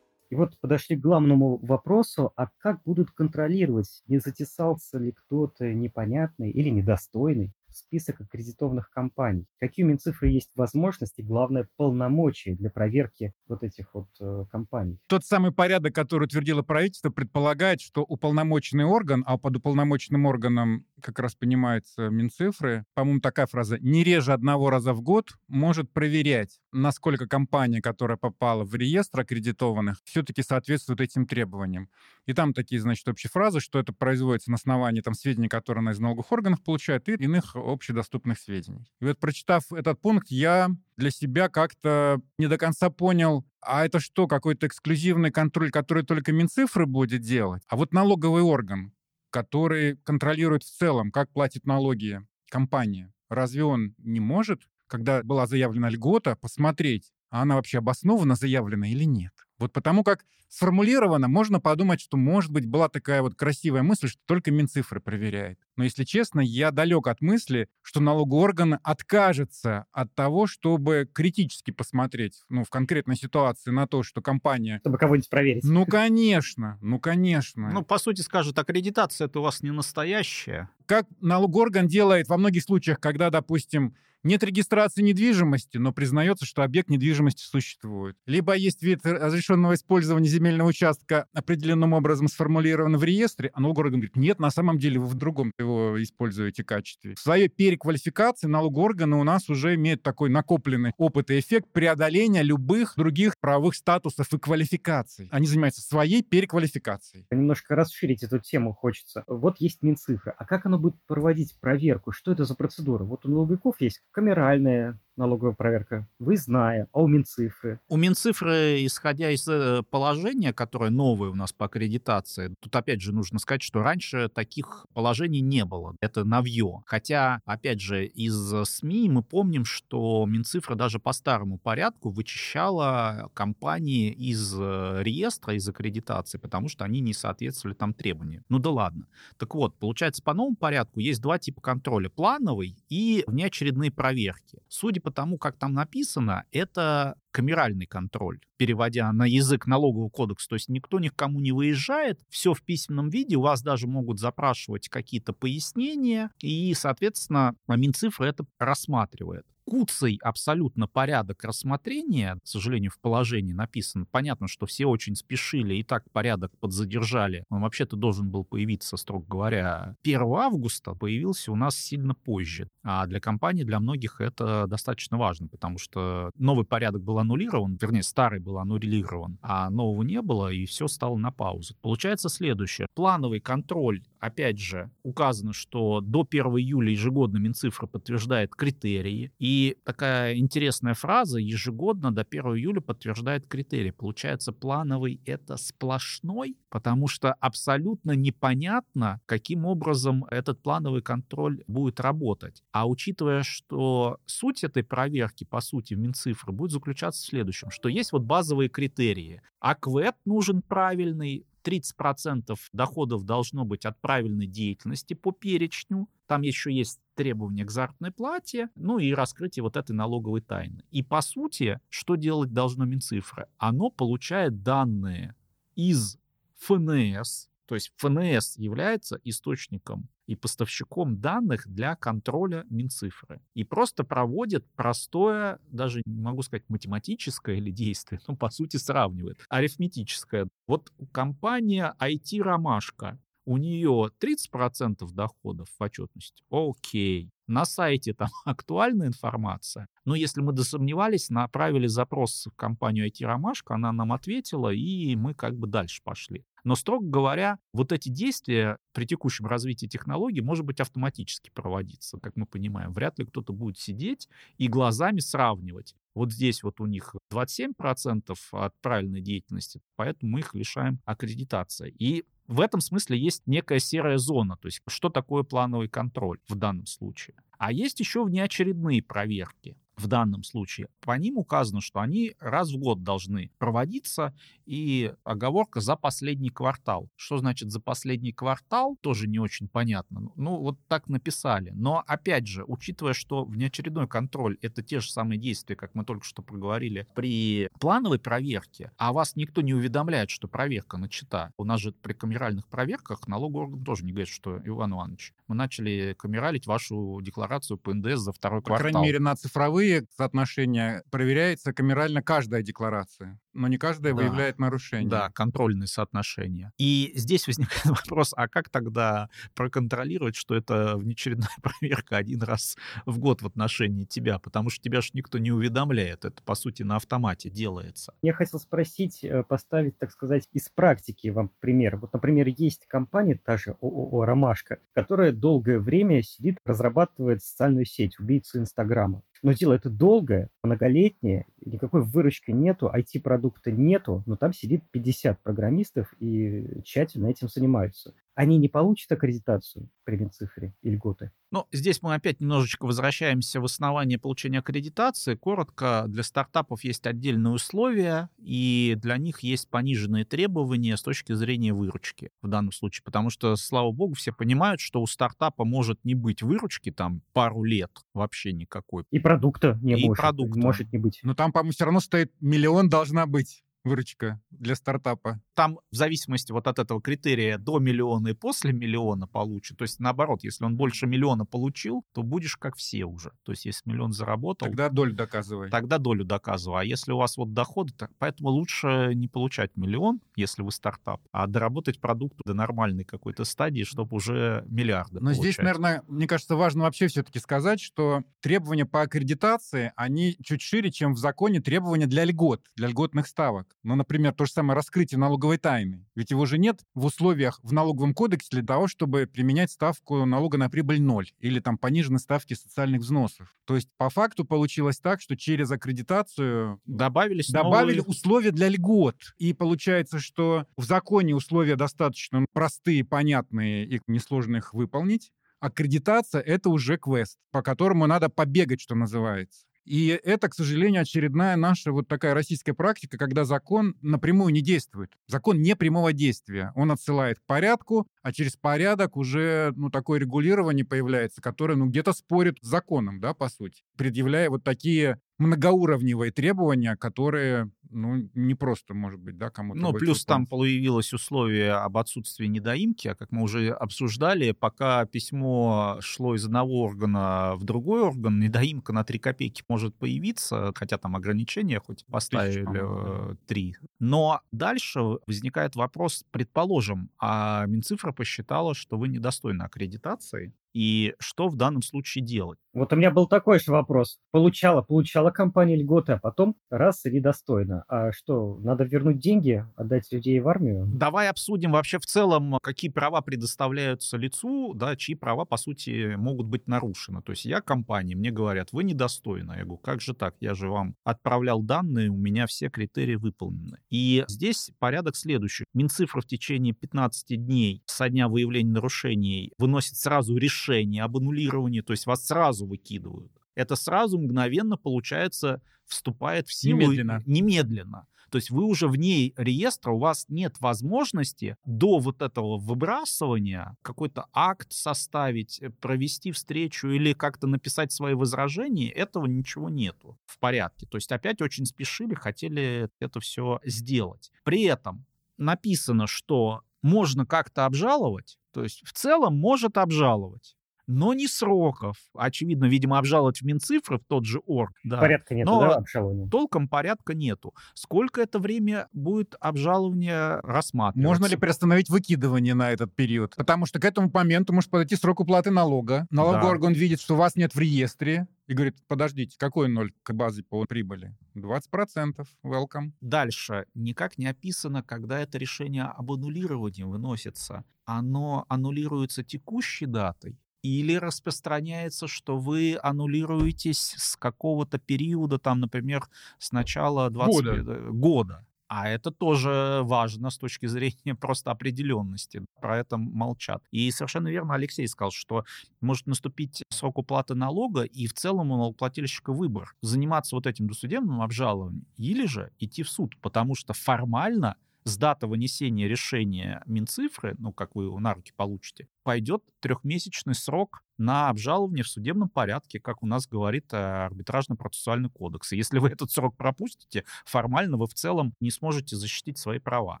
И 0.34 0.36
вот 0.36 0.58
подошли 0.58 0.96
к 0.96 1.00
главному 1.00 1.58
вопросу, 1.58 2.32
а 2.34 2.48
как 2.58 2.82
будут 2.82 3.12
контролировать, 3.12 4.02
не 4.08 4.18
затесался 4.18 4.98
ли 4.98 5.12
кто-то 5.12 5.72
непонятный 5.72 6.50
или 6.50 6.70
недостойный 6.70 7.52
список 7.68 8.20
аккредитованных 8.20 8.90
компаний. 8.90 9.46
Какие 9.60 9.84
у 9.84 9.88
Минцифры 9.88 10.28
есть 10.28 10.50
возможности, 10.56 11.22
главное, 11.22 11.68
полномочия 11.76 12.54
для 12.54 12.68
проверки 12.68 13.32
вот 13.46 13.62
этих 13.62 13.94
вот 13.94 14.08
э, 14.20 14.44
компаний? 14.50 14.98
Тот 15.06 15.24
самый 15.24 15.52
порядок, 15.52 15.94
который 15.94 16.24
утвердило 16.24 16.62
правительство, 16.62 17.10
предполагает, 17.10 17.80
что 17.80 18.02
уполномоченный 18.02 18.84
орган, 18.84 19.22
а 19.26 19.38
под 19.38 19.56
уполномоченным 19.56 20.26
органом 20.26 20.84
как 21.04 21.18
раз 21.18 21.34
понимается 21.34 22.08
Минцифры, 22.08 22.84
по-моему, 22.94 23.20
такая 23.20 23.46
фраза, 23.46 23.78
не 23.78 24.02
реже 24.02 24.32
одного 24.32 24.70
раза 24.70 24.94
в 24.94 25.02
год 25.02 25.36
может 25.48 25.92
проверять, 25.92 26.60
насколько 26.72 27.28
компания, 27.28 27.82
которая 27.82 28.16
попала 28.16 28.64
в 28.64 28.74
реестр 28.74 29.20
аккредитованных, 29.20 29.98
все-таки 30.04 30.42
соответствует 30.42 31.00
этим 31.00 31.26
требованиям. 31.26 31.90
И 32.26 32.32
там 32.32 32.54
такие, 32.54 32.80
значит, 32.80 33.06
общие 33.06 33.30
фразы, 33.30 33.60
что 33.60 33.78
это 33.78 33.92
производится 33.92 34.50
на 34.50 34.56
основании 34.56 35.02
там 35.02 35.14
сведений, 35.14 35.48
которые 35.48 35.80
она 35.80 35.92
из 35.92 35.98
налоговых 35.98 36.32
органов 36.32 36.62
получает, 36.62 37.08
и 37.08 37.12
иных 37.12 37.54
общедоступных 37.54 38.38
сведений. 38.38 38.90
И 39.00 39.04
вот 39.04 39.20
прочитав 39.20 39.72
этот 39.72 40.00
пункт, 40.00 40.30
я 40.30 40.70
для 40.96 41.10
себя 41.10 41.48
как-то 41.48 42.20
не 42.38 42.48
до 42.48 42.56
конца 42.56 42.88
понял, 42.88 43.44
а 43.60 43.84
это 43.84 44.00
что, 44.00 44.26
какой-то 44.26 44.66
эксклюзивный 44.66 45.30
контроль, 45.30 45.70
который 45.70 46.02
только 46.02 46.32
Минцифры 46.32 46.86
будет 46.86 47.22
делать? 47.22 47.62
А 47.68 47.76
вот 47.76 47.92
налоговый 47.92 48.42
орган, 48.42 48.92
который 49.34 49.96
контролирует 50.04 50.62
в 50.62 50.70
целом, 50.70 51.10
как 51.10 51.28
платит 51.32 51.66
налоги 51.66 52.24
компания, 52.48 53.12
разве 53.28 53.64
он 53.64 53.96
не 53.98 54.20
может, 54.20 54.60
когда 54.86 55.24
была 55.24 55.48
заявлена 55.48 55.90
льгота, 55.90 56.36
посмотреть, 56.36 57.12
а 57.30 57.42
она 57.42 57.56
вообще 57.56 57.78
обоснованно 57.78 58.36
заявлена 58.36 58.86
или 58.86 59.02
нет? 59.02 59.32
Вот 59.64 59.72
потому 59.72 60.04
как 60.04 60.26
сформулировано, 60.50 61.26
можно 61.26 61.58
подумать, 61.58 61.98
что, 61.98 62.18
может 62.18 62.52
быть, 62.52 62.66
была 62.66 62.90
такая 62.90 63.22
вот 63.22 63.34
красивая 63.34 63.82
мысль, 63.82 64.08
что 64.08 64.20
только 64.26 64.50
Минцифры 64.50 65.00
проверяет. 65.00 65.58
Но, 65.76 65.84
если 65.84 66.04
честно, 66.04 66.40
я 66.40 66.70
далек 66.70 67.06
от 67.06 67.22
мысли, 67.22 67.70
что 67.80 68.00
налогоорган 68.00 68.78
откажется 68.82 69.86
от 69.90 70.14
того, 70.14 70.46
чтобы 70.46 71.08
критически 71.10 71.70
посмотреть, 71.70 72.42
ну, 72.50 72.62
в 72.62 72.68
конкретной 72.68 73.16
ситуации 73.16 73.70
на 73.70 73.86
то, 73.86 74.02
что 74.02 74.20
компания... 74.20 74.80
Чтобы 74.80 74.98
кого-нибудь 74.98 75.30
проверить. 75.30 75.64
Ну, 75.64 75.86
конечно, 75.90 76.78
ну, 76.82 77.00
конечно. 77.00 77.70
Ну, 77.72 77.82
по 77.82 77.96
сути, 77.96 78.20
скажет, 78.20 78.58
аккредитация 78.58 79.28
это 79.28 79.40
у 79.40 79.42
вас 79.42 79.62
не 79.62 79.70
настоящая. 79.70 80.68
Как 80.84 81.06
налогоорган 81.22 81.88
делает 81.88 82.28
во 82.28 82.36
многих 82.36 82.64
случаях, 82.64 83.00
когда, 83.00 83.30
допустим, 83.30 83.94
нет 84.24 84.42
регистрации 84.42 85.02
недвижимости, 85.02 85.76
но 85.76 85.92
признается, 85.92 86.46
что 86.46 86.62
объект 86.62 86.88
недвижимости 86.88 87.42
существует. 87.42 88.16
Либо 88.26 88.54
есть 88.54 88.82
вид 88.82 89.00
разрешенного 89.04 89.53
использования 89.74 90.28
земельного 90.28 90.68
участка 90.68 91.26
определенным 91.32 91.92
образом 91.92 92.28
сформулирован 92.28 92.96
в 92.96 93.04
реестре, 93.04 93.50
а 93.54 93.60
налогоорган 93.60 94.00
говорит, 94.00 94.16
нет, 94.16 94.38
на 94.38 94.50
самом 94.50 94.78
деле 94.78 94.98
вы 94.98 95.06
в 95.06 95.14
другом 95.14 95.52
его 95.58 96.02
используете 96.02 96.64
качестве. 96.64 97.14
В 97.14 97.20
своей 97.20 97.48
переквалификации 97.48 98.46
налогоорганы 98.46 99.16
у 99.16 99.24
нас 99.24 99.48
уже 99.48 99.74
имеют 99.74 100.02
такой 100.02 100.30
накопленный 100.30 100.92
опыт 100.96 101.30
и 101.30 101.38
эффект 101.38 101.68
преодоления 101.72 102.42
любых 102.42 102.94
других 102.96 103.38
правовых 103.40 103.74
статусов 103.74 104.32
и 104.32 104.38
квалификаций. 104.38 105.28
Они 105.30 105.46
занимаются 105.46 105.82
своей 105.82 106.22
переквалификацией. 106.22 107.26
Немножко 107.30 107.74
расширить 107.74 108.22
эту 108.22 108.38
тему 108.38 108.72
хочется. 108.72 109.24
Вот 109.26 109.56
есть 109.58 109.82
Минцифра. 109.82 110.34
А 110.36 110.44
как 110.44 110.66
оно 110.66 110.78
будет 110.78 110.96
проводить 111.06 111.58
проверку? 111.60 112.12
Что 112.12 112.32
это 112.32 112.44
за 112.44 112.54
процедура? 112.54 113.04
Вот 113.04 113.24
у 113.24 113.28
налоговиков 113.28 113.80
есть 113.80 114.00
камеральная 114.10 114.98
налоговая 115.16 115.54
проверка, 115.54 116.06
выездная, 116.18 116.88
а 116.92 117.00
у 117.00 117.06
Минцифры? 117.06 117.80
У 117.88 117.96
Минцифры, 117.96 118.84
исходя 118.84 119.30
из 119.30 119.46
э, 119.48 119.82
положения, 119.90 120.52
которое 120.52 120.90
новое 120.90 121.30
у 121.30 121.34
нас 121.34 121.52
по 121.52 121.66
аккредитации, 121.66 122.54
тут 122.60 122.74
опять 122.76 123.00
же 123.00 123.12
нужно 123.12 123.38
сказать, 123.38 123.62
что 123.62 123.82
раньше 123.82 124.28
таких 124.28 124.86
положений 124.92 125.40
не 125.40 125.64
было. 125.64 125.96
Это 126.00 126.24
новье. 126.24 126.82
Хотя, 126.86 127.40
опять 127.44 127.80
же, 127.80 128.06
из 128.06 128.34
СМИ 128.64 129.08
мы 129.08 129.22
помним, 129.22 129.64
что 129.64 130.24
Минцифра 130.26 130.74
даже 130.74 130.98
по 130.98 131.12
старому 131.12 131.58
порядку 131.58 132.10
вычищала 132.10 133.30
компании 133.34 134.10
из 134.10 134.54
э, 134.58 135.00
реестра, 135.02 135.54
из 135.54 135.68
аккредитации, 135.68 136.38
потому 136.38 136.68
что 136.68 136.84
они 136.84 137.00
не 137.00 137.12
соответствовали 137.12 137.74
там 137.74 137.94
требованиям. 137.94 138.42
Ну 138.48 138.58
да 138.58 138.70
ладно. 138.70 139.06
Так 139.38 139.54
вот, 139.54 139.76
получается, 139.78 140.22
по 140.22 140.34
новому 140.34 140.56
порядку 140.56 141.00
есть 141.00 141.20
два 141.20 141.38
типа 141.38 141.60
контроля. 141.60 142.08
Плановый 142.08 142.76
и 142.88 143.24
внеочередные 143.26 143.90
проверки. 143.90 144.58
Судя 144.68 145.00
по 145.04 145.12
тому, 145.12 145.38
как 145.38 145.56
там 145.56 145.74
написано, 145.74 146.44
это 146.50 147.16
камеральный 147.30 147.86
контроль, 147.86 148.40
переводя 148.56 149.12
на 149.12 149.26
язык 149.26 149.66
налогового 149.66 150.08
кодекса. 150.08 150.48
То 150.48 150.54
есть 150.54 150.68
никто 150.68 150.98
ни 150.98 151.08
к 151.08 151.14
кому 151.14 151.40
не 151.40 151.52
выезжает, 151.52 152.20
все 152.30 152.54
в 152.54 152.62
письменном 152.62 153.10
виде, 153.10 153.36
у 153.36 153.42
вас 153.42 153.62
даже 153.62 153.86
могут 153.86 154.18
запрашивать 154.18 154.88
какие-то 154.88 155.34
пояснения, 155.34 156.30
и, 156.40 156.72
соответственно, 156.74 157.54
Минцифра 157.68 158.24
это 158.24 158.46
рассматривает 158.58 159.44
куцый 159.64 160.18
абсолютно 160.22 160.86
порядок 160.86 161.44
рассмотрения, 161.44 162.38
к 162.42 162.46
сожалению, 162.46 162.90
в 162.90 162.98
положении 162.98 163.52
написано. 163.52 164.06
Понятно, 164.10 164.48
что 164.48 164.66
все 164.66 164.86
очень 164.86 165.14
спешили 165.14 165.74
и 165.74 165.82
так 165.82 166.10
порядок 166.10 166.52
подзадержали. 166.58 167.44
Он 167.50 167.62
вообще-то 167.62 167.96
должен 167.96 168.30
был 168.30 168.44
появиться, 168.44 168.96
строго 168.96 169.26
говоря, 169.26 169.96
1 170.02 170.20
августа, 170.22 170.94
появился 170.94 171.52
у 171.52 171.56
нас 171.56 171.76
сильно 171.76 172.14
позже. 172.14 172.68
А 172.82 173.06
для 173.06 173.20
компании, 173.20 173.64
для 173.64 173.80
многих 173.80 174.20
это 174.20 174.66
достаточно 174.66 175.18
важно, 175.18 175.48
потому 175.48 175.78
что 175.78 176.30
новый 176.36 176.64
порядок 176.64 177.02
был 177.02 177.18
аннулирован, 177.18 177.76
вернее, 177.80 178.02
старый 178.02 178.40
был 178.40 178.58
аннулирован, 178.58 179.38
а 179.42 179.70
нового 179.70 180.02
не 180.02 180.20
было, 180.22 180.50
и 180.50 180.66
все 180.66 180.88
стало 180.88 181.16
на 181.16 181.30
паузу. 181.30 181.74
Получается 181.82 182.28
следующее. 182.28 182.86
Плановый 182.94 183.40
контроль 183.40 184.02
опять 184.24 184.58
же, 184.58 184.90
указано, 185.02 185.52
что 185.52 186.00
до 186.00 186.26
1 186.28 186.46
июля 186.58 186.90
ежегодно 186.90 187.38
Минцифра 187.38 187.86
подтверждает 187.86 188.54
критерии. 188.54 189.30
И 189.38 189.53
такая 189.84 190.36
интересная 190.36 190.94
фраза 190.94 191.38
ежегодно 191.38 192.12
до 192.12 192.22
1 192.22 192.44
июля 192.56 192.80
подтверждает 192.80 193.46
критерии. 193.46 193.90
Получается, 193.90 194.52
плановый 194.52 195.20
это 195.24 195.56
сплошной, 195.56 196.56
потому 196.70 197.08
что 197.08 197.34
абсолютно 197.34 198.12
непонятно, 198.12 199.20
каким 199.26 199.64
образом 199.64 200.24
этот 200.30 200.62
плановый 200.62 201.02
контроль 201.02 201.62
будет 201.66 202.00
работать. 202.00 202.62
А 202.72 202.88
учитывая, 202.88 203.42
что 203.42 204.18
суть 204.26 204.64
этой 204.64 204.82
проверки, 204.82 205.44
по 205.44 205.60
сути, 205.60 205.94
в 205.94 205.98
Минцифры 205.98 206.52
будет 206.52 206.72
заключаться 206.72 207.22
в 207.22 207.26
следующем, 207.26 207.70
что 207.70 207.88
есть 207.88 208.12
вот 208.12 208.22
базовые 208.22 208.68
критерии. 208.68 209.42
АКВЭД 209.60 210.16
нужен 210.24 210.62
правильный, 210.62 211.46
30% 211.64 212.56
доходов 212.72 213.24
должно 213.24 213.64
быть 213.64 213.84
от 213.84 214.00
правильной 214.00 214.46
деятельности 214.46 215.14
по 215.14 215.32
перечню. 215.32 216.08
Там 216.26 216.42
еще 216.42 216.72
есть 216.72 217.00
требования 217.14 217.64
к 217.64 217.70
заработной 217.70 218.10
плате, 218.10 218.68
ну 218.74 218.98
и 218.98 219.12
раскрытие 219.12 219.62
вот 219.62 219.76
этой 219.76 219.92
налоговой 219.92 220.40
тайны. 220.40 220.84
И 220.90 221.02
по 221.02 221.20
сути, 221.20 221.80
что 221.88 222.16
делать 222.16 222.52
должно 222.52 222.84
Минцифры? 222.84 223.46
Оно 223.58 223.90
получает 223.90 224.62
данные 224.62 225.34
из 225.74 226.18
ФНС, 226.58 227.48
то 227.66 227.74
есть 227.74 227.92
ФНС 227.96 228.56
является 228.56 229.20
источником 229.24 230.08
и 230.26 230.36
поставщиком 230.36 231.20
данных 231.20 231.66
для 231.66 231.96
контроля 231.96 232.64
Минцифры. 232.70 233.40
И 233.54 233.64
просто 233.64 234.04
проводит 234.04 234.66
простое, 234.74 235.58
даже 235.70 236.02
не 236.06 236.20
могу 236.20 236.42
сказать 236.42 236.64
математическое 236.68 237.58
или 237.58 237.70
действие, 237.70 238.20
но 238.26 238.36
по 238.36 238.50
сути 238.50 238.76
сравнивает, 238.76 239.44
арифметическое. 239.48 240.48
Вот 240.66 240.92
компания 241.12 241.94
IT 242.00 242.40
«Ромашка», 242.42 243.18
у 243.44 243.56
нее 243.56 244.10
30% 244.20 245.10
доходов 245.12 245.68
в 245.78 245.82
отчетности, 245.82 246.42
окей. 246.50 247.30
На 247.46 247.64
сайте 247.64 248.14
там 248.14 248.28
актуальная 248.44 249.08
информация. 249.08 249.88
Но 250.04 250.14
если 250.14 250.40
мы 250.40 250.52
досомневались, 250.52 251.30
направили 251.30 251.86
запрос 251.86 252.46
в 252.46 252.56
компанию 252.56 253.08
IT-ромашка, 253.08 253.74
она 253.74 253.92
нам 253.92 254.12
ответила, 254.12 254.70
и 254.70 255.14
мы 255.16 255.34
как 255.34 255.56
бы 255.56 255.66
дальше 255.66 256.00
пошли. 256.02 256.44
Но, 256.64 256.74
строго 256.76 257.06
говоря, 257.06 257.58
вот 257.72 257.92
эти 257.92 258.08
действия 258.08 258.78
при 258.92 259.04
текущем 259.04 259.46
развитии 259.46 259.86
технологий 259.86 260.40
может 260.40 260.64
быть 260.64 260.80
автоматически 260.80 261.50
проводиться, 261.50 262.18
как 262.18 262.36
мы 262.36 262.46
понимаем. 262.46 262.92
Вряд 262.92 263.18
ли 263.18 263.26
кто-то 263.26 263.52
будет 263.52 263.78
сидеть 263.78 264.28
и 264.56 264.66
глазами 264.68 265.20
сравнивать. 265.20 265.94
Вот 266.14 266.32
здесь 266.32 266.62
вот 266.62 266.80
у 266.80 266.86
них 266.86 267.14
27% 267.32 268.36
от 268.52 268.80
правильной 268.80 269.20
деятельности, 269.20 269.80
поэтому 269.96 270.32
мы 270.32 270.40
их 270.40 270.54
лишаем 270.54 271.00
аккредитации. 271.04 271.94
И 271.98 272.24
в 272.46 272.60
этом 272.60 272.80
смысле 272.80 273.18
есть 273.18 273.42
некая 273.46 273.78
серая 273.78 274.16
зона, 274.18 274.56
то 274.56 274.66
есть 274.66 274.80
что 274.86 275.08
такое 275.08 275.42
плановый 275.42 275.88
контроль 275.88 276.38
в 276.48 276.54
данном 276.54 276.86
случае. 276.86 277.36
А 277.58 277.72
есть 277.72 278.00
еще 278.00 278.24
внеочередные 278.24 279.02
проверки 279.02 279.76
в 279.96 280.06
данном 280.06 280.42
случае. 280.42 280.88
По 281.00 281.16
ним 281.16 281.38
указано, 281.38 281.80
что 281.80 282.00
они 282.00 282.34
раз 282.38 282.72
в 282.72 282.78
год 282.78 283.02
должны 283.02 283.50
проводиться, 283.58 284.34
и 284.66 285.12
оговорка 285.24 285.80
за 285.80 285.96
последний 285.96 286.50
квартал. 286.50 287.10
Что 287.16 287.38
значит 287.38 287.70
за 287.70 287.80
последний 287.80 288.32
квартал, 288.32 288.96
тоже 289.00 289.28
не 289.28 289.38
очень 289.38 289.68
понятно. 289.68 290.30
Ну, 290.36 290.56
вот 290.58 290.78
так 290.88 291.08
написали. 291.08 291.70
Но, 291.74 292.02
опять 292.06 292.46
же, 292.46 292.64
учитывая, 292.64 293.12
что 293.12 293.44
внеочередной 293.44 294.08
контроль— 294.08 294.58
это 294.62 294.82
те 294.82 295.00
же 295.00 295.10
самые 295.10 295.38
действия, 295.38 295.76
как 295.76 295.94
мы 295.94 296.04
только 296.04 296.24
что 296.24 296.42
проговорили, 296.42 297.06
при 297.14 297.68
плановой 297.78 298.18
проверке, 298.18 298.90
а 298.96 299.12
вас 299.12 299.36
никто 299.36 299.60
не 299.60 299.74
уведомляет, 299.74 300.30
что 300.30 300.48
проверка 300.48 300.96
начата. 300.96 301.52
У 301.56 301.64
нас 301.64 301.80
же 301.80 301.92
при 301.92 302.12
камеральных 302.12 302.68
проверках 302.68 303.26
налоговый 303.28 303.64
орган 303.64 303.84
тоже 303.84 304.04
не 304.04 304.12
говорит, 304.12 304.28
что, 304.28 304.60
Иван 304.64 304.92
Иванович, 304.92 305.34
мы 305.46 305.54
начали 305.54 306.14
камералить 306.18 306.66
вашу 306.66 307.20
декларацию 307.22 307.78
по 307.78 307.92
НДС 307.92 308.20
за 308.20 308.32
второй 308.32 308.60
По 308.60 308.68
квартал. 308.68 308.90
крайней 308.90 309.06
мере, 309.06 309.20
на 309.20 309.34
цифровые 309.36 309.83
соотношения 310.16 311.02
проверяется 311.10 311.72
камерально 311.72 312.22
каждая 312.22 312.62
декларация, 312.62 313.38
но 313.52 313.68
не 313.68 313.78
каждая 313.78 314.12
Да. 314.14 314.20
выявляет 314.22 314.58
нарушение. 314.58 315.08
Да, 315.08 315.30
контрольные 315.30 315.86
соотношения. 315.86 316.72
И 316.78 317.12
здесь 317.14 317.46
возникает 317.46 317.84
вопрос, 318.18 318.32
а 318.36 318.48
как 318.48 318.68
тогда 318.70 319.28
проконтролировать, 319.54 320.36
что 320.36 320.54
это 320.54 320.96
внеочередная 320.96 321.48
проверка 321.62 322.16
один 322.16 322.42
раз 322.42 322.76
в 323.06 323.18
год 323.18 323.42
в 323.42 323.46
отношении 323.46 324.04
тебя? 324.04 324.38
Потому 324.38 324.70
что 324.70 324.82
тебя 324.82 325.00
же 325.00 325.10
никто 325.14 325.38
не 325.38 325.50
уведомляет. 325.52 326.24
Это, 326.24 326.42
по 326.42 326.54
сути, 326.54 326.82
на 326.82 326.96
автомате 326.96 327.50
делается. 327.50 328.14
Я 328.22 328.32
хотел 328.32 328.60
спросить, 328.60 329.24
э, 329.24 329.42
поставить, 329.44 329.98
так 329.98 330.10
сказать, 330.10 330.48
из 330.52 330.68
практики 330.68 331.28
вам 331.28 331.50
пример. 331.60 331.96
Вот, 331.96 332.12
например, 332.12 332.48
есть 332.48 332.86
компания, 332.86 333.38
та 333.42 333.56
же 333.56 333.76
ООО 333.80 334.24
«Ромашка», 334.24 334.78
которая 334.94 335.32
долгое 335.32 335.78
время 335.78 336.22
сидит, 336.22 336.58
разрабатывает 336.64 337.42
социальную 337.42 337.84
сеть, 337.86 338.18
убийцу 338.18 338.58
Инстаграма. 338.58 339.22
Но 339.44 339.52
дело 339.52 339.74
это 339.74 339.90
долгое, 339.90 340.48
многолетнее, 340.62 341.46
никакой 341.64 342.02
выручки 342.02 342.50
нету, 342.50 342.90
IT-продукта 342.92 343.70
нету, 343.70 344.22
но 344.24 344.36
там 344.36 344.54
сидит 344.54 344.82
50 344.90 345.38
программистов 345.42 346.14
и 346.18 346.80
тщательно 346.82 347.26
этим 347.26 347.48
занимаются. 347.48 348.14
Они 348.34 348.58
не 348.58 348.68
получат 348.68 349.12
аккредитацию 349.12 349.88
при 350.04 350.16
Минцифре 350.16 350.74
и 350.82 350.90
льготы? 350.90 351.30
Ну, 351.52 351.66
здесь 351.72 352.02
мы 352.02 352.14
опять 352.14 352.40
немножечко 352.40 352.84
возвращаемся 352.84 353.60
в 353.60 353.64
основание 353.64 354.18
получения 354.18 354.58
аккредитации. 354.58 355.36
Коротко, 355.36 356.06
для 356.08 356.24
стартапов 356.24 356.82
есть 356.82 357.06
отдельные 357.06 357.52
условия, 357.52 358.28
и 358.38 358.96
для 359.00 359.18
них 359.18 359.40
есть 359.40 359.70
пониженные 359.70 360.24
требования 360.24 360.96
с 360.96 361.02
точки 361.02 361.32
зрения 361.32 361.72
выручки 361.72 362.30
в 362.42 362.48
данном 362.48 362.72
случае. 362.72 363.04
Потому 363.04 363.30
что, 363.30 363.54
слава 363.54 363.92
богу, 363.92 364.14
все 364.14 364.32
понимают, 364.32 364.80
что 364.80 365.00
у 365.00 365.06
стартапа 365.06 365.64
может 365.64 366.04
не 366.04 366.14
быть 366.16 366.42
выручки 366.42 366.90
там 366.90 367.22
пару 367.32 367.62
лет 367.62 367.90
вообще 368.14 368.52
никакой. 368.52 369.04
И 369.12 369.20
продукта 369.20 369.78
не 369.80 369.94
И 369.94 370.08
может, 370.08 370.22
продукта. 370.22 370.58
может 370.58 370.92
не 370.92 370.98
быть. 370.98 371.20
Но 371.22 371.34
там, 371.34 371.52
по-моему, 371.52 371.72
все 371.72 371.84
равно 371.84 372.00
стоит 372.00 372.32
миллион 372.40 372.88
должна 372.88 373.26
быть 373.26 373.63
выручка 373.84 374.40
для 374.50 374.74
стартапа. 374.74 375.40
Там 375.54 375.78
в 375.90 375.94
зависимости 375.96 376.52
вот 376.52 376.66
от 376.66 376.78
этого 376.78 377.00
критерия 377.00 377.58
до 377.58 377.78
миллиона 377.78 378.28
и 378.28 378.32
после 378.34 378.72
миллиона 378.72 379.26
получит. 379.26 379.78
То 379.78 379.82
есть 379.82 380.00
наоборот, 380.00 380.42
если 380.42 380.64
он 380.64 380.76
больше 380.76 381.06
миллиона 381.06 381.44
получил, 381.44 382.04
то 382.12 382.22
будешь 382.22 382.56
как 382.56 382.76
все 382.76 383.04
уже. 383.04 383.32
То 383.44 383.52
есть 383.52 383.66
если 383.66 383.88
миллион 383.90 384.12
заработал, 384.12 384.66
Тогда 384.68 384.88
долю 384.88 385.12
доказывай. 385.14 385.70
тогда 385.70 385.98
долю 385.98 386.24
доказываю. 386.24 386.78
А 386.78 386.84
если 386.84 387.12
у 387.12 387.18
вас 387.18 387.36
вот 387.36 387.52
доходы, 387.52 387.92
так- 387.92 388.10
поэтому 388.18 388.48
лучше 388.50 389.12
не 389.14 389.28
получать 389.28 389.76
миллион, 389.76 390.20
если 390.36 390.62
вы 390.62 390.72
стартап, 390.72 391.20
а 391.32 391.46
доработать 391.46 392.00
продукт 392.00 392.38
до 392.44 392.54
нормальной 392.54 393.04
какой-то 393.04 393.44
стадии, 393.44 393.84
чтобы 393.84 394.16
уже 394.16 394.64
миллиарды 394.68 395.20
Но 395.20 395.32
здесь, 395.32 395.56
получать. 395.56 395.64
наверное, 395.64 396.02
мне 396.08 396.26
кажется, 396.26 396.56
важно 396.56 396.84
вообще 396.84 397.06
все-таки 397.08 397.38
сказать, 397.38 397.80
что 397.80 398.22
требования 398.40 398.86
по 398.86 399.02
аккредитации, 399.02 399.92
они 399.96 400.36
чуть 400.42 400.62
шире, 400.62 400.90
чем 400.90 401.14
в 401.14 401.18
законе 401.18 401.60
требования 401.60 402.06
для 402.06 402.24
льгот, 402.24 402.62
для 402.76 402.88
льготных 402.88 403.26
ставок. 403.26 403.73
Ну, 403.82 403.96
например, 403.96 404.32
то 404.32 404.46
же 404.46 404.52
самое 404.52 404.74
раскрытие 404.76 405.18
налоговой 405.18 405.58
тайны. 405.58 406.06
Ведь 406.14 406.30
его 406.30 406.46
же 406.46 406.56
нет 406.56 406.80
в 406.94 407.04
условиях 407.04 407.60
в 407.62 407.72
налоговом 407.72 408.14
кодексе 408.14 408.48
для 408.50 408.62
того, 408.62 408.88
чтобы 408.88 409.26
применять 409.26 409.70
ставку 409.70 410.24
налога 410.24 410.56
на 410.56 410.70
прибыль 410.70 411.02
ноль 411.02 411.30
или 411.38 411.60
там 411.60 411.76
пониженные 411.76 412.18
ставки 412.18 412.54
социальных 412.54 413.02
взносов. 413.02 413.54
То 413.66 413.74
есть 413.76 413.88
по 413.98 414.08
факту 414.08 414.46
получилось 414.46 414.98
так, 415.00 415.20
что 415.20 415.36
через 415.36 415.70
аккредитацию 415.70 416.80
Добавились 416.86 417.50
добавили 417.50 417.98
новые- 417.98 418.10
условия 418.10 418.50
для 418.52 418.68
льгот. 418.68 419.16
И 419.38 419.52
получается, 419.52 420.18
что 420.18 420.66
в 420.76 420.84
законе 420.84 421.34
условия 421.34 421.76
достаточно 421.76 422.46
простые, 422.52 423.04
понятные 423.04 423.84
и 423.86 424.00
несложно 424.06 424.56
их 424.56 424.72
выполнить. 424.72 425.30
Аккредитация— 425.60 426.40
это 426.42 426.68
уже 426.68 426.98
квест, 426.98 427.38
по 427.50 427.62
которому 427.62 428.06
надо 428.06 428.28
побегать, 428.28 428.80
что 428.80 428.94
называется. 428.94 429.66
И 429.84 430.18
это, 430.24 430.48
к 430.48 430.54
сожалению, 430.54 431.02
очередная 431.02 431.56
наша 431.56 431.92
вот 431.92 432.08
такая 432.08 432.34
российская 432.34 432.72
практика, 432.72 433.18
когда 433.18 433.44
закон 433.44 433.96
напрямую 434.00 434.52
не 434.52 434.62
действует. 434.62 435.10
Закон 435.26 435.60
не 435.60 435.76
прямого 435.76 436.12
действия. 436.12 436.72
Он 436.74 436.90
отсылает 436.90 437.38
к 437.40 437.46
порядку, 437.46 438.08
а 438.22 438.32
через 438.32 438.56
порядок 438.56 439.16
уже 439.16 439.72
ну, 439.76 439.90
такое 439.90 440.18
регулирование 440.18 440.84
появляется, 440.84 441.42
которое 441.42 441.76
ну, 441.76 441.86
где-то 441.86 442.12
спорит 442.12 442.58
с 442.62 442.66
законом, 442.66 443.20
да, 443.20 443.34
по 443.34 443.48
сути, 443.48 443.82
предъявляя 443.96 444.48
вот 444.48 444.64
такие 444.64 445.20
многоуровневые 445.44 446.32
требования, 446.32 446.96
которые, 446.96 447.70
ну, 447.90 448.28
не 448.34 448.54
просто, 448.54 448.94
может 448.94 449.20
быть, 449.20 449.36
да, 449.36 449.50
кому-то... 449.50 449.80
Ну, 449.80 449.92
плюс 449.92 450.24
там 450.24 450.46
появилось 450.46 451.12
условие 451.12 451.72
об 451.72 451.98
отсутствии 451.98 452.46
недоимки, 452.46 453.08
а 453.08 453.14
как 453.14 453.30
мы 453.30 453.42
уже 453.42 453.70
обсуждали, 453.70 454.52
пока 454.52 455.04
письмо 455.06 455.98
шло 456.00 456.34
из 456.34 456.44
одного 456.44 456.82
органа 456.82 457.54
в 457.56 457.64
другой 457.64 458.02
орган, 458.02 458.40
недоимка 458.40 458.92
на 458.92 459.04
3 459.04 459.18
копейки 459.18 459.62
может 459.68 459.94
появиться, 459.96 460.72
хотя 460.74 460.98
там 460.98 461.16
ограничения 461.16 461.80
хоть 461.80 462.04
поставили 462.06 463.32
э, 463.32 463.34
3. 463.46 463.76
Но 464.00 464.40
дальше 464.50 465.00
возникает 465.26 465.76
вопрос, 465.76 466.24
предположим, 466.30 467.10
а 467.18 467.66
Минцифра 467.66 468.12
посчитала, 468.12 468.74
что 468.74 468.96
вы 468.96 469.08
недостойны 469.08 469.62
аккредитации, 469.62 470.52
и 470.74 471.14
что 471.20 471.48
в 471.48 471.56
данном 471.56 471.82
случае 471.82 472.24
делать? 472.24 472.58
Вот 472.74 472.92
у 472.92 472.96
меня 472.96 473.12
был 473.12 473.28
такой 473.28 473.60
же 473.60 473.70
вопрос. 473.70 474.18
Получала, 474.32 474.82
получала 474.82 475.30
компания 475.30 475.76
льготы, 475.76 476.14
а 476.14 476.18
потом 476.18 476.56
раз 476.70 477.06
и 477.06 477.10
недостойно. 477.12 477.84
А 477.86 478.10
что, 478.10 478.58
надо 478.58 478.82
вернуть 478.82 479.18
деньги, 479.18 479.64
отдать 479.76 480.10
людей 480.10 480.40
в 480.40 480.48
армию? 480.48 480.84
Давай 480.92 481.28
обсудим 481.28 481.70
вообще 481.70 481.98
в 481.98 482.06
целом, 482.06 482.58
какие 482.60 482.90
права 482.90 483.20
предоставляются 483.20 484.16
лицу, 484.16 484.74
да, 484.74 484.96
чьи 484.96 485.14
права, 485.14 485.44
по 485.44 485.56
сути, 485.56 486.16
могут 486.16 486.48
быть 486.48 486.66
нарушены. 486.66 487.22
То 487.22 487.30
есть 487.30 487.44
я 487.44 487.60
компания, 487.60 488.16
мне 488.16 488.32
говорят, 488.32 488.72
вы 488.72 488.82
недостойны. 488.82 489.52
Я 489.52 489.64
говорю, 489.64 489.78
как 489.78 490.00
же 490.00 490.12
так? 490.12 490.34
Я 490.40 490.54
же 490.54 490.68
вам 490.68 490.96
отправлял 491.04 491.62
данные, 491.62 492.10
у 492.10 492.16
меня 492.16 492.48
все 492.48 492.68
критерии 492.68 493.14
выполнены. 493.14 493.78
И 493.88 494.24
здесь 494.26 494.72
порядок 494.80 495.14
следующий. 495.14 495.64
Минцифра 495.72 496.20
в 496.20 496.26
течение 496.26 496.74
15 496.74 497.46
дней 497.46 497.82
со 497.86 498.08
дня 498.08 498.26
выявления 498.26 498.72
нарушений 498.72 499.52
выносит 499.58 499.96
сразу 499.96 500.36
решение 500.36 500.63
об 500.72 501.16
аннулировании, 501.16 501.80
то 501.80 501.92
есть 501.92 502.06
вас 502.06 502.26
сразу 502.26 502.66
выкидывают. 502.66 503.32
Это 503.54 503.76
сразу 503.76 504.18
мгновенно, 504.18 504.76
получается, 504.76 505.62
вступает 505.86 506.48
в 506.48 506.54
силу 506.54 506.80
Немедленно. 506.80 507.22
немедленно. 507.26 508.06
То 508.30 508.38
есть 508.38 508.50
вы 508.50 508.64
уже 508.64 508.88
вне 508.88 509.32
реестра, 509.36 509.92
у 509.92 509.98
вас 509.98 510.24
нет 510.28 510.56
возможности 510.60 511.56
до 511.64 511.98
вот 512.00 512.20
этого 512.20 512.58
выбрасывания 512.58 513.76
какой-то 513.82 514.26
акт 514.32 514.72
составить, 514.72 515.62
э, 515.62 515.70
провести 515.70 516.32
встречу 516.32 516.88
или 516.88 517.12
как-то 517.12 517.46
написать 517.46 517.92
свои 517.92 518.14
возражения. 518.14 518.90
Этого 518.90 519.26
ничего 519.26 519.68
нету 519.68 520.18
в 520.26 520.40
порядке. 520.40 520.84
То 520.86 520.96
есть 520.96 521.12
опять 521.12 521.42
очень 521.42 521.64
спешили, 521.64 522.14
хотели 522.14 522.88
это 522.98 523.20
все 523.20 523.60
сделать. 523.64 524.32
При 524.42 524.62
этом 524.62 525.06
написано, 525.36 526.08
что 526.08 526.62
можно 526.84 527.26
как-то 527.26 527.66
обжаловать, 527.66 528.38
то 528.52 528.62
есть 528.62 528.82
в 528.86 528.92
целом 528.92 529.36
может 529.36 529.78
обжаловать. 529.78 530.54
Но 530.86 531.14
не 531.14 531.26
сроков. 531.26 531.96
Очевидно, 532.14 532.66
видимо, 532.66 532.98
обжаловать 532.98 533.40
в 533.40 533.44
Минцифры, 533.44 533.98
в 533.98 534.04
тот 534.06 534.24
же 534.24 534.40
ОРГ. 534.46 534.72
Да. 534.84 534.98
Порядка 534.98 535.34
нету, 535.34 535.50
Но 535.50 535.60
да, 535.60 535.74
обжалования? 535.76 536.28
Толком 536.28 536.68
порядка 536.68 537.14
нету. 537.14 537.54
Сколько 537.74 538.20
это 538.22 538.38
время 538.38 538.88
будет 538.92 539.34
обжалование 539.40 540.40
рассматриваться? 540.40 541.08
Можно 541.08 541.26
ли 541.26 541.36
приостановить 541.36 541.88
выкидывание 541.88 542.54
на 542.54 542.70
этот 542.70 542.94
период? 542.94 543.34
Потому 543.36 543.66
что 543.66 543.80
к 543.80 543.84
этому 543.84 544.10
моменту 544.12 544.52
может 544.52 544.70
подойти 544.70 544.96
срок 544.96 545.20
уплаты 545.20 545.50
налога. 545.50 546.06
Налоговый 546.10 546.42
Да. 546.42 546.48
орган 546.48 546.72
видит, 546.72 547.00
что 547.00 547.16
вас 547.16 547.36
нет 547.36 547.54
в 547.54 547.58
реестре, 547.58 548.26
и 548.46 548.52
говорит, 548.52 548.76
подождите, 548.88 549.36
какой 549.38 549.68
ноль 549.68 549.92
к 550.02 550.12
базе 550.12 550.42
по 550.42 550.64
прибыли? 550.64 551.16
20%, 551.34 552.26
welcome. 552.44 552.92
Дальше 553.00 553.66
никак 553.74 554.18
не 554.18 554.26
описано, 554.26 554.82
когда 554.82 555.20
это 555.20 555.38
решение 555.38 555.84
об 555.84 556.12
аннулировании 556.12 556.82
выносится. 556.82 557.64
Оно 557.86 558.44
аннулируется 558.48 559.22
текущей 559.24 559.86
датой 559.86 560.38
или 560.64 560.94
распространяется, 560.94 562.08
что 562.08 562.38
вы 562.38 562.78
аннулируетесь 562.82 563.94
с 563.98 564.16
какого-то 564.16 564.78
периода, 564.78 565.38
там, 565.38 565.60
например, 565.60 566.08
с 566.38 566.52
начала 566.52 567.10
20 567.10 567.44
Года. 567.44 567.80
года. 567.90 568.46
А 568.66 568.88
это 568.88 569.10
тоже 569.10 569.80
важно 569.82 570.30
с 570.30 570.38
точки 570.38 570.64
зрения 570.64 571.14
просто 571.20 571.50
определенности. 571.50 572.46
Про 572.62 572.78
это 572.78 572.96
молчат. 572.96 573.62
И 573.72 573.90
совершенно 573.90 574.28
верно 574.28 574.54
Алексей 574.54 574.88
сказал, 574.88 575.10
что 575.10 575.44
может 575.82 576.06
наступить 576.06 576.62
срок 576.70 576.96
уплаты 576.96 577.34
налога, 577.34 577.82
и 577.82 578.06
в 578.06 578.14
целом 578.14 578.50
у 578.50 578.56
налогоплательщика 578.56 579.34
выбор. 579.34 579.76
Заниматься 579.82 580.34
вот 580.34 580.46
этим 580.46 580.66
досудебным 580.66 581.20
обжалованием 581.20 581.84
или 581.98 582.26
же 582.26 582.52
идти 582.58 582.82
в 582.82 582.88
суд. 582.88 583.20
Потому 583.20 583.54
что 583.54 583.74
формально 583.74 584.56
с 584.84 584.96
даты 584.96 585.26
вынесения 585.26 585.88
решения 585.88 586.62
Минцифры, 586.64 587.34
ну, 587.38 587.52
как 587.52 587.74
вы 587.74 587.84
его 587.84 588.00
на 588.00 588.14
руки 588.14 588.32
получите, 588.34 588.88
пойдет 589.04 589.44
трехмесячный 589.60 590.34
срок 590.34 590.82
на 590.98 591.28
обжалование 591.28 591.84
в 591.84 591.88
судебном 591.88 592.28
порядке, 592.28 592.78
как 592.80 593.02
у 593.02 593.06
нас 593.06 593.26
говорит 593.26 593.72
э, 593.72 593.76
арбитражно-процессуальный 593.76 595.10
кодекс. 595.10 595.52
И 595.52 595.56
если 595.56 595.78
вы 595.78 595.88
этот 595.88 596.10
срок 596.10 596.36
пропустите, 596.36 597.04
формально 597.24 597.76
вы 597.76 597.86
в 597.86 597.94
целом 597.94 598.34
не 598.40 598.50
сможете 598.50 598.96
защитить 598.96 599.38
свои 599.38 599.58
права. 599.58 600.00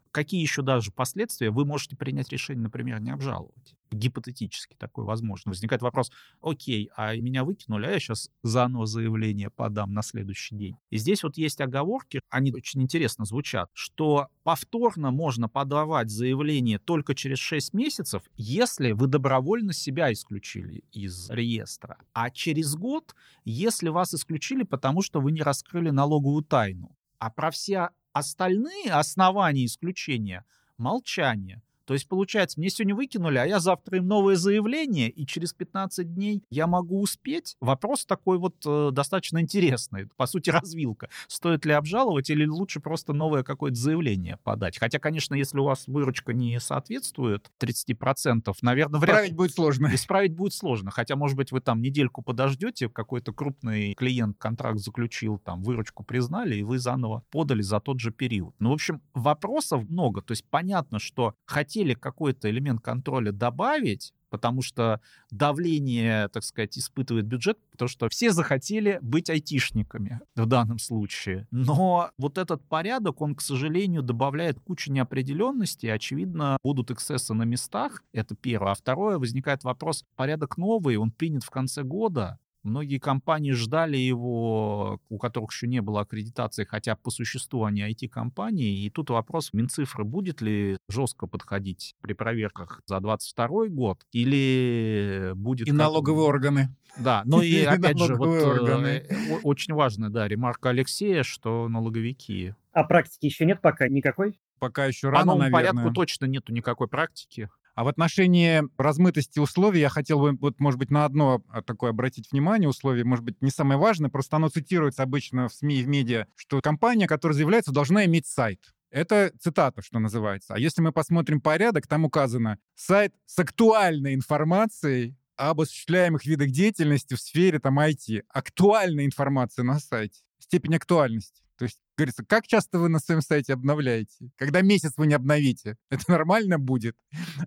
Какие 0.12 0.40
еще 0.40 0.62
даже 0.62 0.92
последствия? 0.92 1.50
Вы 1.50 1.64
можете 1.64 1.96
принять 1.96 2.30
решение, 2.30 2.62
например, 2.62 3.00
не 3.00 3.10
обжаловать. 3.10 3.74
Гипотетически 3.90 4.74
такое 4.78 5.04
возможно. 5.04 5.50
Возникает 5.50 5.82
вопрос, 5.82 6.10
окей, 6.40 6.90
а 6.96 7.14
меня 7.16 7.44
выкинули, 7.44 7.86
а 7.86 7.90
я 7.90 7.98
сейчас 7.98 8.30
заново 8.42 8.86
заявление 8.86 9.50
подам 9.50 9.92
на 9.92 10.02
следующий 10.02 10.56
день. 10.56 10.76
И 10.90 10.98
здесь 10.98 11.22
вот 11.22 11.36
есть 11.36 11.60
оговорки, 11.60 12.20
они 12.28 12.52
очень 12.52 12.82
интересно 12.82 13.24
звучат, 13.24 13.68
что 13.72 14.28
повторно 14.42 15.10
можно 15.10 15.48
подавать 15.48 16.10
заявление 16.10 16.78
только 16.78 17.14
через 17.14 17.38
6 17.38 17.72
месяцев, 17.74 18.22
если 18.36 18.92
вы 18.94 19.06
добровольно 19.08 19.72
себя 19.72 20.12
исключили 20.12 20.84
из 20.92 21.28
реестра. 21.30 21.98
А 22.12 22.30
через 22.30 22.74
год, 22.76 23.14
если 23.44 23.88
вас 23.88 24.14
исключили, 24.14 24.62
потому 24.62 25.02
что 25.02 25.20
вы 25.20 25.32
не 25.32 25.42
раскрыли 25.42 25.90
налоговую 25.90 26.44
тайну. 26.44 26.96
А 27.18 27.30
про 27.30 27.50
все 27.50 27.90
остальные 28.12 28.92
основания 28.92 29.66
исключения 29.66 30.44
молчание. 30.76 31.62
То 31.86 31.94
есть, 31.94 32.08
получается, 32.08 32.58
мне 32.58 32.70
сегодня 32.70 32.94
выкинули, 32.94 33.38
а 33.38 33.44
я 33.44 33.60
завтра 33.60 33.98
им 33.98 34.06
новое 34.06 34.36
заявление, 34.36 35.10
и 35.10 35.26
через 35.26 35.52
15 35.52 36.14
дней 36.14 36.42
я 36.50 36.66
могу 36.66 37.00
успеть? 37.00 37.56
Вопрос 37.60 38.06
такой 38.06 38.38
вот 38.38 38.56
э, 38.66 38.90
достаточно 38.92 39.40
интересный. 39.40 40.08
По 40.16 40.26
сути, 40.26 40.50
развилка. 40.64 41.08
Стоит 41.28 41.64
ли 41.64 41.72
обжаловать 41.72 42.30
или 42.30 42.46
лучше 42.46 42.80
просто 42.80 43.12
новое 43.12 43.42
какое-то 43.42 43.76
заявление 43.76 44.38
подать? 44.42 44.78
Хотя, 44.78 44.98
конечно, 44.98 45.34
если 45.34 45.58
у 45.58 45.64
вас 45.64 45.86
выручка 45.86 46.32
не 46.32 46.58
соответствует 46.60 47.50
30%, 47.60 48.52
наверное, 48.62 49.00
вряд 49.00 49.16
ли... 49.16 49.20
Править 49.20 49.36
будет 49.36 49.54
сложно. 49.54 49.90
Исправить 49.94 50.34
будет 50.34 50.54
сложно. 50.54 50.90
Хотя, 50.90 51.16
может 51.16 51.36
быть, 51.36 51.52
вы 51.52 51.60
там 51.60 51.82
недельку 51.82 52.22
подождете, 52.22 52.88
какой-то 52.88 53.32
крупный 53.32 53.94
клиент 53.94 54.38
контракт 54.38 54.78
заключил, 54.78 55.38
там, 55.38 55.62
выручку 55.62 56.04
признали, 56.04 56.56
и 56.56 56.62
вы 56.62 56.78
заново 56.78 57.22
подали 57.30 57.62
за 57.62 57.80
тот 57.80 58.00
же 58.00 58.10
период. 58.10 58.54
Ну, 58.58 58.70
в 58.70 58.74
общем, 58.74 59.02
вопросов 59.12 59.88
много. 59.88 60.22
То 60.22 60.32
есть 60.32 60.44
понятно, 60.48 60.98
что 60.98 61.34
хотели 61.74 61.94
какой-то 61.94 62.48
элемент 62.50 62.80
контроля 62.80 63.32
добавить, 63.32 64.12
потому 64.30 64.62
что 64.62 65.00
давление, 65.30 66.28
так 66.28 66.44
сказать, 66.44 66.78
испытывает 66.78 67.26
бюджет, 67.26 67.58
потому 67.72 67.88
что 67.88 68.08
все 68.08 68.30
захотели 68.30 68.98
быть 69.02 69.28
айтишниками 69.28 70.20
в 70.36 70.46
данном 70.46 70.78
случае. 70.78 71.48
Но 71.50 72.10
вот 72.16 72.38
этот 72.38 72.62
порядок, 72.68 73.20
он, 73.20 73.34
к 73.34 73.40
сожалению, 73.40 74.02
добавляет 74.02 74.60
кучу 74.60 74.92
неопределенности. 74.92 75.86
Очевидно, 75.86 76.58
будут 76.62 76.90
эксцессы 76.90 77.34
на 77.34 77.42
местах, 77.42 78.04
это 78.12 78.36
первое. 78.36 78.72
А 78.72 78.74
второе, 78.74 79.18
возникает 79.18 79.64
вопрос, 79.64 80.04
порядок 80.14 80.56
новый, 80.56 80.96
он 80.96 81.10
принят 81.10 81.42
в 81.42 81.50
конце 81.50 81.82
года, 81.82 82.38
Многие 82.64 82.98
компании 82.98 83.52
ждали 83.52 83.98
его, 83.98 84.98
у 85.10 85.18
которых 85.18 85.52
еще 85.52 85.66
не 85.68 85.80
было 85.82 86.00
аккредитации, 86.00 86.64
хотя 86.64 86.96
по 86.96 87.10
существу 87.10 87.64
они 87.64 87.82
IT-компании. 87.82 88.84
И 88.84 88.90
тут 88.90 89.10
вопрос, 89.10 89.52
Минцифры 89.52 90.04
будет 90.04 90.40
ли 90.40 90.78
жестко 90.88 91.26
подходить 91.26 91.94
при 92.00 92.14
проверках 92.14 92.80
за 92.86 92.98
22 93.00 93.66
год 93.68 94.00
или 94.12 95.32
будет... 95.34 95.66
И 95.68 95.70
как- 95.70 95.78
налоговые 95.78 96.26
органы. 96.26 96.74
Да, 96.98 97.22
ну 97.26 97.42
и 97.42 97.50
И 97.60 97.64
опять 97.64 97.98
же, 97.98 98.14
вот 98.14 98.28
органы. 98.28 99.04
э, 99.08 99.38
очень 99.42 99.74
важно, 99.74 100.10
да, 100.10 100.26
ремарка 100.26 100.70
Алексея, 100.70 101.22
что 101.22 101.68
налоговики. 101.68 102.54
А 102.72 102.84
практики 102.84 103.26
еще 103.26 103.44
нет 103.44 103.60
пока 103.60 103.88
никакой? 103.88 104.38
Пока 104.58 104.86
еще 104.86 105.08
По 105.08 105.12
рано, 105.18 105.26
новому 105.26 105.42
наверное. 105.50 105.72
порядку 105.72 105.92
точно 105.94 106.24
нету 106.26 106.52
никакой 106.52 106.88
практики. 106.88 107.50
А 107.74 107.84
в 107.84 107.88
отношении 107.88 108.62
размытости 108.78 109.38
условий 109.38 109.80
я 109.80 109.88
хотел 109.88 110.20
бы, 110.20 110.32
вот, 110.32 110.60
может 110.60 110.78
быть, 110.78 110.90
на 110.90 111.04
одно 111.04 111.42
а, 111.48 111.62
такое 111.62 111.90
обратить 111.90 112.30
внимание 112.30 112.68
условие, 112.68 113.04
может 113.04 113.24
быть, 113.24 113.42
не 113.42 113.50
самое 113.50 113.78
важное, 113.78 114.10
просто 114.10 114.36
оно 114.36 114.48
цитируется 114.48 115.02
обычно 115.02 115.48
в 115.48 115.54
СМИ 115.54 115.80
и 115.80 115.82
в 115.82 115.88
медиа, 115.88 116.26
что 116.36 116.60
компания, 116.60 117.06
которая 117.06 117.34
заявляется, 117.34 117.72
должна 117.72 118.04
иметь 118.04 118.26
сайт. 118.26 118.60
Это 118.90 119.32
цитата, 119.40 119.82
что 119.82 119.98
называется. 119.98 120.54
А 120.54 120.58
если 120.58 120.80
мы 120.80 120.92
посмотрим 120.92 121.40
порядок, 121.40 121.88
там 121.88 122.04
указано 122.04 122.58
сайт 122.76 123.12
с 123.26 123.36
актуальной 123.40 124.14
информацией 124.14 125.16
об 125.36 125.60
осуществляемых 125.60 126.24
видах 126.26 126.50
деятельности 126.50 127.14
в 127.14 127.20
сфере 127.20 127.58
там 127.58 127.80
IT. 127.80 128.22
Актуальная 128.28 129.04
информация 129.04 129.64
на 129.64 129.80
сайте. 129.80 130.20
Степень 130.38 130.76
актуальности. 130.76 131.43
То 131.58 131.64
есть, 131.64 131.78
говорится, 131.96 132.24
как 132.24 132.46
часто 132.46 132.78
вы 132.78 132.88
на 132.88 132.98
своем 132.98 133.20
сайте 133.20 133.52
обновляете? 133.52 134.30
Когда 134.36 134.60
месяц 134.62 134.92
вы 134.96 135.06
не 135.06 135.14
обновите, 135.14 135.76
это 135.90 136.04
нормально 136.08 136.58
будет? 136.58 136.96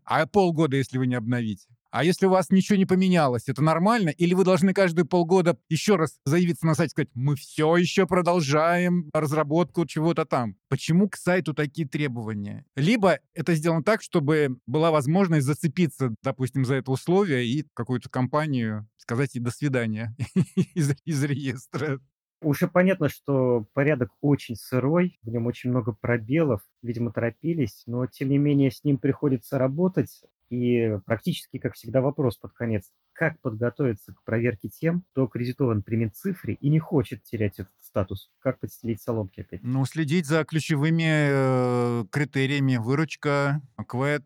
А 0.04 0.26
полгода, 0.26 0.78
если 0.78 0.98
вы 0.98 1.08
не 1.08 1.16
обновите? 1.16 1.68
А 1.90 2.04
если 2.04 2.26
у 2.26 2.30
вас 2.30 2.50
ничего 2.50 2.78
не 2.78 2.86
поменялось, 2.86 3.48
это 3.48 3.62
нормально? 3.62 4.10
Или 4.10 4.34
вы 4.34 4.44
должны 4.44 4.74
каждые 4.74 5.06
полгода 5.06 5.58
еще 5.70 5.96
раз 5.96 6.20
заявиться 6.26 6.66
на 6.66 6.76
сайте 6.76 6.90
и 6.90 6.92
сказать, 6.92 7.10
мы 7.14 7.36
все 7.36 7.78
еще 7.78 8.06
продолжаем 8.06 9.10
разработку 9.14 9.86
чего-то 9.86 10.26
там? 10.26 10.58
Почему 10.70 11.10
к 11.10 11.16
сайту 11.16 11.54
такие 11.54 11.88
требования? 11.88 12.66
Либо 12.76 13.20
это 13.34 13.56
сделано 13.56 13.84
так, 13.84 14.02
чтобы 14.02 14.58
была 14.66 14.92
возможность 14.92 15.46
зацепиться, 15.46 16.14
допустим, 16.22 16.66
за 16.66 16.76
это 16.76 16.92
условие 16.92 17.48
и 17.48 17.66
какую-то 17.74 18.10
компанию 18.10 18.88
сказать 19.08 19.36
ей 19.36 19.42
«до 19.42 19.52
свидания» 19.52 20.16
из, 20.76 20.92
из 21.06 21.24
реестра. 21.24 22.02
Уже 22.42 22.68
понятно, 22.68 23.10
что 23.10 23.66
порядок 23.74 24.12
очень 24.22 24.56
сырой, 24.56 25.18
в 25.24 25.30
нем 25.30 25.48
очень 25.48 25.72
много 25.72 25.94
пробелов, 25.94 26.62
видимо, 26.84 27.12
торопились, 27.12 27.84
но 27.88 28.06
тем 28.06 28.30
не 28.30 28.38
менее 28.38 28.70
с 28.70 28.84
ним 28.84 28.98
приходится 28.98 29.58
работать. 29.58 30.22
И 30.50 30.98
практически, 31.06 31.58
как 31.58 31.74
всегда, 31.74 32.02
вопрос 32.02 32.38
под 32.38 32.54
конец. 32.54 32.90
Как 33.14 33.40
подготовиться 33.42 34.14
к 34.14 34.24
проверке 34.24 34.70
тем, 34.70 35.04
кто 35.12 35.24
аккредитован 35.24 35.82
при 35.82 35.96
Минцифре 35.96 36.54
и 36.54 36.70
не 36.70 36.80
хочет 36.80 37.24
терять 37.24 37.60
этот 37.60 37.74
статус? 37.82 38.32
Как 38.40 38.60
подстелить 38.60 39.02
соломки 39.02 39.42
опять? 39.42 39.62
Ну, 39.64 39.84
следить 39.86 40.28
за 40.28 40.46
ключевыми 40.46 41.04
э, 41.08 42.06
критериями. 42.12 42.78
Выручка, 42.78 43.62
КВЭД, 43.88 44.24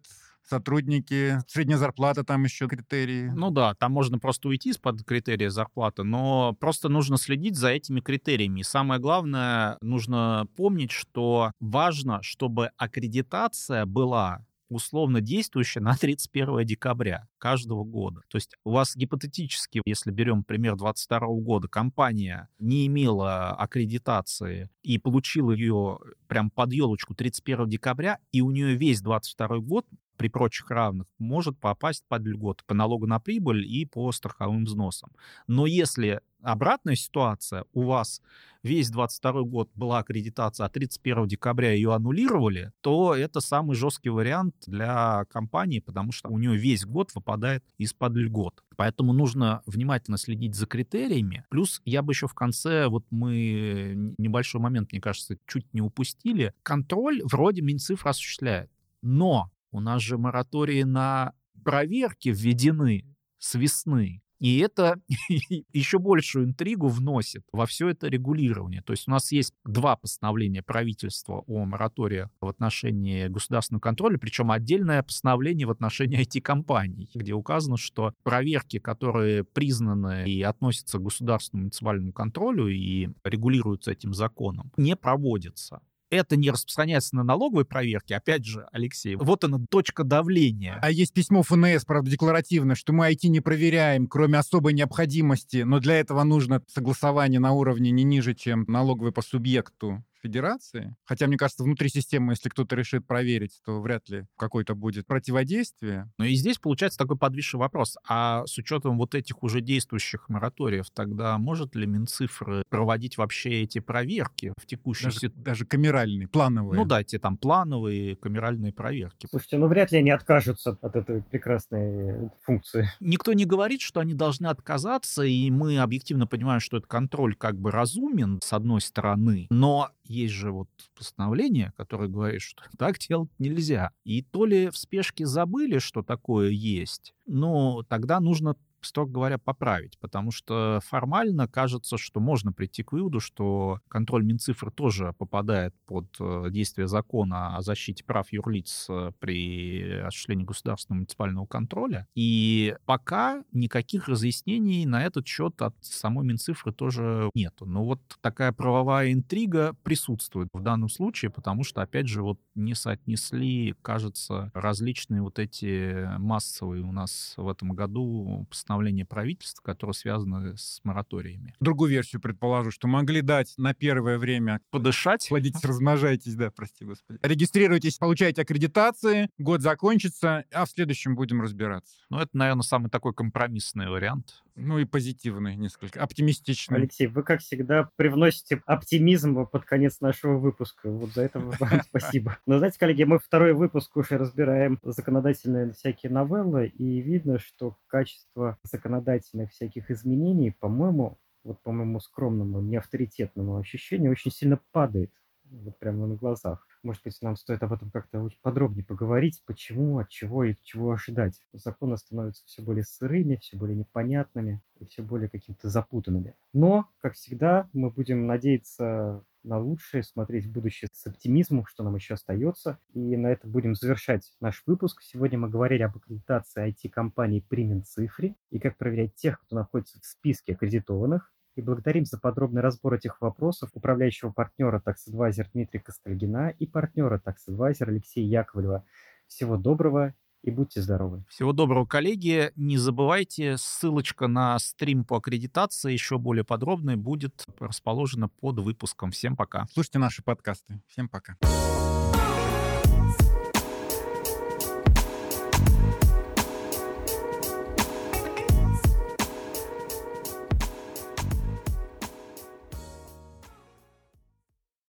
сотрудники, 0.51 1.39
средняя 1.47 1.77
зарплата, 1.77 2.25
там 2.25 2.43
еще 2.43 2.67
критерии. 2.67 3.31
Ну 3.33 3.51
да, 3.51 3.73
там 3.75 3.93
можно 3.93 4.19
просто 4.19 4.49
уйти 4.49 4.71
из-под 4.71 5.03
критерия 5.03 5.49
зарплаты, 5.49 6.03
но 6.03 6.53
просто 6.59 6.89
нужно 6.89 7.17
следить 7.17 7.55
за 7.55 7.69
этими 7.69 8.01
критериями. 8.01 8.59
И 8.59 8.63
самое 8.63 8.99
главное, 8.99 9.77
нужно 9.81 10.47
помнить, 10.57 10.91
что 10.91 11.51
важно, 11.61 12.21
чтобы 12.21 12.71
аккредитация 12.77 13.85
была 13.85 14.45
условно 14.71 15.21
действующая 15.21 15.81
на 15.81 15.95
31 15.95 16.65
декабря 16.65 17.27
каждого 17.37 17.83
года. 17.83 18.21
То 18.29 18.37
есть 18.37 18.55
у 18.63 18.71
вас 18.71 18.95
гипотетически, 18.95 19.81
если 19.85 20.11
берем 20.11 20.43
пример 20.43 20.75
22 20.75 21.19
года, 21.41 21.67
компания 21.67 22.47
не 22.57 22.87
имела 22.87 23.49
аккредитации 23.49 24.69
и 24.81 24.97
получила 24.97 25.51
ее 25.51 25.99
прям 26.27 26.49
под 26.49 26.71
елочку 26.71 27.13
31 27.13 27.67
декабря, 27.67 28.19
и 28.31 28.41
у 28.41 28.51
нее 28.51 28.75
весь 28.75 29.01
22 29.01 29.59
год 29.59 29.85
при 30.21 30.27
прочих 30.27 30.69
равных 30.69 31.07
может 31.17 31.57
попасть 31.57 32.05
под 32.07 32.27
льготы 32.27 32.63
по 32.67 32.75
налогу 32.75 33.07
на 33.07 33.19
прибыль 33.19 33.65
и 33.65 33.87
по 33.87 34.11
страховым 34.11 34.65
взносам. 34.65 35.09
Но 35.47 35.65
если 35.65 36.21
обратная 36.43 36.93
ситуация, 36.93 37.65
у 37.73 37.81
вас 37.85 38.21
весь 38.61 38.91
22 38.91 39.41
год 39.41 39.71
была 39.73 39.97
аккредитация, 39.97 40.67
а 40.67 40.69
31 40.69 41.27
декабря 41.27 41.71
ее 41.71 41.95
аннулировали, 41.95 42.71
то 42.81 43.15
это 43.15 43.41
самый 43.41 43.75
жесткий 43.75 44.09
вариант 44.09 44.53
для 44.67 45.25
компании, 45.31 45.79
потому 45.79 46.11
что 46.11 46.29
у 46.29 46.37
нее 46.37 46.55
весь 46.55 46.85
год 46.85 47.09
выпадает 47.15 47.63
из-под 47.79 48.15
льгот. 48.15 48.63
Поэтому 48.75 49.11
нужно 49.11 49.63
внимательно 49.65 50.19
следить 50.19 50.53
за 50.53 50.67
критериями. 50.67 51.45
Плюс 51.49 51.81
я 51.83 52.03
бы 52.03 52.13
еще 52.13 52.27
в 52.27 52.35
конце, 52.35 52.89
вот 52.89 53.07
мы 53.09 54.13
небольшой 54.19 54.61
момент, 54.61 54.91
мне 54.91 55.01
кажется, 55.01 55.35
чуть 55.47 55.65
не 55.73 55.81
упустили. 55.81 56.53
Контроль 56.61 57.23
вроде 57.23 57.63
Минцифра 57.63 58.11
осуществляет. 58.11 58.69
Но 59.01 59.49
у 59.71 59.79
нас 59.79 60.01
же 60.01 60.17
моратории 60.17 60.83
на 60.83 61.33
проверки 61.63 62.29
введены 62.29 63.05
с 63.37 63.55
весны. 63.55 64.21
И 64.41 64.57
это 64.57 64.99
еще 65.71 65.99
большую 65.99 66.45
интригу 66.45 66.87
вносит 66.87 67.43
во 67.53 67.67
все 67.67 67.89
это 67.89 68.07
регулирование. 68.07 68.81
То 68.81 68.91
есть 68.91 69.07
у 69.07 69.11
нас 69.11 69.31
есть 69.31 69.53
два 69.63 69.95
постановления 69.95 70.63
правительства 70.63 71.43
о 71.45 71.63
моратории 71.65 72.27
в 72.41 72.47
отношении 72.47 73.27
государственного 73.27 73.81
контроля, 73.81 74.17
причем 74.17 74.49
отдельное 74.49 75.03
постановление 75.03 75.67
в 75.67 75.71
отношении 75.71 76.21
IT-компаний, 76.21 77.07
где 77.13 77.33
указано, 77.33 77.77
что 77.77 78.15
проверки, 78.23 78.79
которые 78.79 79.43
признаны 79.43 80.27
и 80.27 80.41
относятся 80.41 80.97
к 80.97 81.03
государственному 81.03 81.65
муниципальному 81.65 82.11
контролю 82.11 82.67
и 82.67 83.09
регулируются 83.23 83.91
этим 83.91 84.15
законом, 84.15 84.71
не 84.75 84.95
проводятся 84.95 85.81
это 86.11 86.35
не 86.35 86.51
распространяется 86.51 87.15
на 87.15 87.23
налоговые 87.23 87.65
проверки. 87.65 88.13
Опять 88.13 88.45
же, 88.45 88.67
Алексей, 88.71 89.15
вот 89.15 89.43
она 89.43 89.57
точка 89.69 90.03
давления. 90.03 90.77
А 90.81 90.91
есть 90.91 91.13
письмо 91.13 91.41
ФНС, 91.41 91.85
правда, 91.85 92.11
декларативно, 92.11 92.75
что 92.75 92.93
мы 92.93 93.09
IT 93.11 93.27
не 93.29 93.39
проверяем, 93.39 94.07
кроме 94.07 94.37
особой 94.37 94.73
необходимости, 94.73 95.63
но 95.63 95.79
для 95.79 95.95
этого 95.95 96.23
нужно 96.23 96.61
согласование 96.67 97.39
на 97.39 97.53
уровне 97.53 97.91
не 97.91 98.03
ниже, 98.03 98.35
чем 98.35 98.65
налоговый 98.67 99.11
по 99.11 99.21
субъекту 99.21 100.03
Федерации. 100.21 100.95
Хотя, 101.05 101.27
мне 101.27 101.37
кажется, 101.37 101.63
внутри 101.63 101.89
системы, 101.89 102.33
если 102.33 102.49
кто-то 102.49 102.75
решит 102.75 103.05
проверить, 103.05 103.61
то 103.65 103.81
вряд 103.81 104.09
ли 104.09 104.25
какое-то 104.37 104.75
будет 104.75 105.07
противодействие. 105.07 106.11
Но 106.17 106.25
и 106.25 106.35
здесь 106.35 106.57
получается 106.57 106.97
такой 106.97 107.17
подвисший 107.17 107.55
вопрос. 107.55 107.97
А 108.07 108.45
с 108.45 108.57
учетом 108.57 108.97
вот 108.97 109.15
этих 109.15 109.43
уже 109.43 109.61
действующих 109.61 110.29
мораториев, 110.29 110.89
тогда 110.93 111.37
может 111.37 111.75
ли 111.75 111.85
Минцифры 111.85 112.63
проводить 112.69 113.17
вообще 113.17 113.63
эти 113.63 113.79
проверки 113.79 114.53
в 114.57 114.65
текущей 114.65 115.05
даже, 115.05 115.19
ситуации? 115.19 115.43
Даже 115.43 115.65
камеральные, 115.65 116.27
плановые. 116.27 116.79
Ну 116.79 116.85
да, 116.85 117.03
те 117.03 117.19
там 117.19 117.37
плановые 117.37 118.15
камеральные 118.15 118.73
проверки. 118.73 119.27
Слушайте, 119.29 119.57
ну 119.57 119.67
вряд 119.67 119.91
ли 119.91 119.99
они 119.99 120.11
откажутся 120.11 120.77
от 120.81 120.95
этой 120.95 121.23
прекрасной 121.23 122.29
функции. 122.41 122.89
Никто 122.99 123.33
не 123.33 123.45
говорит, 123.45 123.81
что 123.81 123.99
они 123.99 124.13
должны 124.13 124.47
отказаться, 124.47 125.23
и 125.23 125.49
мы 125.49 125.79
объективно 125.79 126.27
понимаем, 126.27 126.59
что 126.59 126.77
этот 126.77 126.89
контроль 126.89 127.35
как 127.35 127.59
бы 127.59 127.71
разумен, 127.71 128.39
с 128.43 128.53
одной 128.53 128.81
стороны, 128.81 129.47
но 129.49 129.89
есть 130.05 130.33
же 130.33 130.51
вот 130.51 130.69
постановление, 130.95 131.73
которое 131.77 132.07
говорит, 132.09 132.41
что 132.41 132.63
так 132.77 132.99
делать 132.99 133.29
нельзя. 133.39 133.91
И 134.03 134.21
то 134.21 134.45
ли 134.45 134.69
в 134.69 134.77
спешке 134.77 135.25
забыли, 135.25 135.79
что 135.79 136.03
такое 136.03 136.49
есть, 136.49 137.13
но 137.25 137.83
тогда 137.83 138.19
нужно 138.19 138.55
строго 138.85 139.11
говоря, 139.11 139.37
поправить, 139.37 139.97
потому 139.99 140.31
что 140.31 140.79
формально 140.85 141.47
кажется, 141.47 141.97
что 141.97 142.19
можно 142.19 142.53
прийти 142.53 142.83
к 142.83 142.91
выводу, 142.91 143.19
что 143.19 143.79
контроль 143.87 144.23
Минцифры 144.23 144.71
тоже 144.71 145.13
попадает 145.17 145.73
под 145.85 146.07
э, 146.19 146.47
действие 146.49 146.87
закона 146.87 147.55
о 147.57 147.61
защите 147.61 148.03
прав 148.03 148.31
юрлиц 148.31 148.87
э, 148.89 149.11
при 149.19 149.99
осуществлении 149.99 150.45
государственного 150.45 150.99
муниципального 150.99 151.45
контроля. 151.45 152.07
И 152.15 152.75
пока 152.85 153.43
никаких 153.51 154.07
разъяснений 154.07 154.85
на 154.85 155.03
этот 155.03 155.27
счет 155.27 155.61
от 155.61 155.75
самой 155.81 156.25
Минцифры 156.25 156.71
тоже 156.71 157.29
нету. 157.33 157.65
Но 157.65 157.83
вот 157.83 158.01
такая 158.21 158.51
правовая 158.51 159.13
интрига 159.13 159.75
присутствует 159.83 160.49
в 160.53 160.61
данном 160.61 160.89
случае, 160.89 161.31
потому 161.31 161.63
что, 161.63 161.81
опять 161.81 162.07
же, 162.07 162.21
вот 162.21 162.39
не 162.55 162.75
соотнесли, 162.75 163.75
кажется, 163.81 164.51
различные 164.53 165.21
вот 165.21 165.39
эти 165.39 166.17
массовые 166.17 166.83
у 166.83 166.91
нас 166.91 167.33
в 167.37 167.47
этом 167.47 167.73
году 167.73 168.45
постановления 168.49 168.70
постановления 168.71 169.05
правительства, 169.05 169.61
которые 169.61 169.93
связаны 169.93 170.55
с 170.57 170.79
мораториями. 170.83 171.53
Другую 171.59 171.91
версию 171.91 172.21
предположу, 172.21 172.71
что 172.71 172.87
могли 172.87 173.21
дать 173.21 173.53
на 173.57 173.73
первое 173.73 174.17
время 174.17 174.61
подышать. 174.69 175.27
Плодитесь, 175.27 175.61
размножайтесь, 175.65 176.35
да, 176.35 176.51
прости 176.51 176.85
господи. 176.85 177.19
Регистрируйтесь, 177.21 177.97
получайте 177.97 178.43
аккредитации, 178.43 179.29
год 179.37 179.61
закончится, 179.61 180.45
а 180.53 180.65
в 180.65 180.69
следующем 180.69 181.15
будем 181.15 181.41
разбираться. 181.41 181.97
Ну, 182.09 182.19
это, 182.19 182.29
наверное, 182.33 182.63
самый 182.63 182.89
такой 182.89 183.13
компромиссный 183.13 183.89
вариант. 183.89 184.41
Ну 184.55 184.79
и 184.79 184.85
позитивный 184.85 185.55
несколько, 185.55 186.01
оптимистичный. 186.01 186.77
Алексей, 186.77 187.07
вы, 187.07 187.23
как 187.23 187.41
всегда, 187.41 187.89
привносите 187.95 188.61
оптимизм 188.65 189.45
под 189.45 189.65
конец 189.65 190.01
нашего 190.01 190.37
выпуска. 190.37 190.89
Вот 190.89 191.11
за 191.11 191.23
это 191.23 191.39
вам 191.39 191.57
спасибо. 191.89 192.37
Но 192.45 192.57
знаете, 192.57 192.79
коллеги, 192.79 193.03
мы 193.03 193.19
второй 193.19 193.53
выпуск 193.53 193.95
уже 193.95 194.17
разбираем 194.17 194.79
законодательные 194.83 195.71
всякие 195.73 196.11
новеллы, 196.11 196.67
и 196.67 197.01
видно, 197.01 197.39
что 197.39 197.77
качество 197.87 198.57
законодательных 198.63 199.51
всяких 199.51 199.89
изменений, 199.89 200.51
по-моему, 200.59 201.17
вот 201.43 201.61
по 201.63 201.71
моему 201.71 201.99
скромному, 201.99 202.61
неавторитетному 202.61 203.57
ощущению, 203.57 204.11
очень 204.11 204.31
сильно 204.31 204.59
падает. 204.71 205.11
Вот 205.51 205.77
прямо 205.79 206.07
на 206.07 206.15
глазах. 206.15 206.65
Может 206.81 207.03
быть, 207.03 207.21
нам 207.21 207.35
стоит 207.35 207.61
об 207.61 207.73
этом 207.73 207.91
как-то 207.91 208.25
подробнее 208.41 208.85
поговорить, 208.85 209.43
почему, 209.45 209.99
от 209.99 210.07
чего 210.07 210.45
и 210.45 210.55
чего 210.63 210.91
ожидать. 210.91 211.41
Законы 211.51 211.97
становятся 211.97 212.43
все 212.45 212.61
более 212.61 212.85
сырыми, 212.85 213.35
все 213.35 213.57
более 213.57 213.75
непонятными 213.75 214.61
и 214.79 214.85
все 214.85 215.03
более 215.03 215.29
какими-то 215.29 215.69
запутанными. 215.69 216.35
Но, 216.53 216.87
как 216.99 217.15
всегда, 217.15 217.69
мы 217.73 217.89
будем 217.91 218.27
надеяться 218.27 219.23
на 219.43 219.59
лучшее, 219.59 220.03
смотреть 220.03 220.45
в 220.45 220.51
будущее 220.51 220.89
с 220.93 221.05
оптимизмом, 221.05 221.65
что 221.65 221.83
нам 221.83 221.95
еще 221.95 222.13
остается. 222.13 222.79
И 222.93 223.17
на 223.17 223.27
это 223.27 223.47
будем 223.47 223.75
завершать 223.75 224.31
наш 224.39 224.63
выпуск. 224.65 225.01
Сегодня 225.01 225.37
мы 225.37 225.49
говорили 225.49 225.83
об 225.83 225.97
аккредитации 225.97 226.69
IT-компании 226.69 227.43
при 227.47 227.65
Минцифре 227.65 228.35
и 228.51 228.59
как 228.59 228.77
проверять 228.77 229.15
тех, 229.15 229.41
кто 229.41 229.55
находится 229.55 229.99
в 229.99 230.05
списке 230.05 230.53
аккредитованных 230.53 231.33
и 231.61 231.63
благодарим 231.63 232.05
за 232.05 232.19
подробный 232.19 232.61
разбор 232.61 232.95
этих 232.95 233.21
вопросов 233.21 233.69
управляющего 233.73 234.31
партнера 234.31 234.81
TaxAdvisor 234.85 235.47
Дмитрия 235.53 235.79
Костальгина 235.79 236.49
и 236.49 236.65
партнера 236.65 237.21
TaxAdvisor 237.23 237.87
Алексея 237.87 238.25
Яковлева. 238.25 238.83
Всего 239.27 239.57
доброго 239.57 240.13
и 240.41 240.49
будьте 240.49 240.81
здоровы. 240.81 241.23
Всего 241.29 241.53
доброго, 241.53 241.85
коллеги. 241.85 242.51
Не 242.55 242.77
забывайте, 242.77 243.57
ссылочка 243.57 244.27
на 244.27 244.57
стрим 244.57 245.05
по 245.05 245.17
аккредитации 245.17 245.93
еще 245.93 246.17
более 246.17 246.43
подробная 246.43 246.97
будет 246.97 247.45
расположена 247.59 248.27
под 248.27 248.59
выпуском. 248.59 249.11
Всем 249.11 249.37
пока. 249.37 249.67
Слушайте 249.71 249.99
наши 249.99 250.23
подкасты. 250.23 250.81
Всем 250.87 251.07
пока. 251.07 251.35
Пока. 251.39 252.00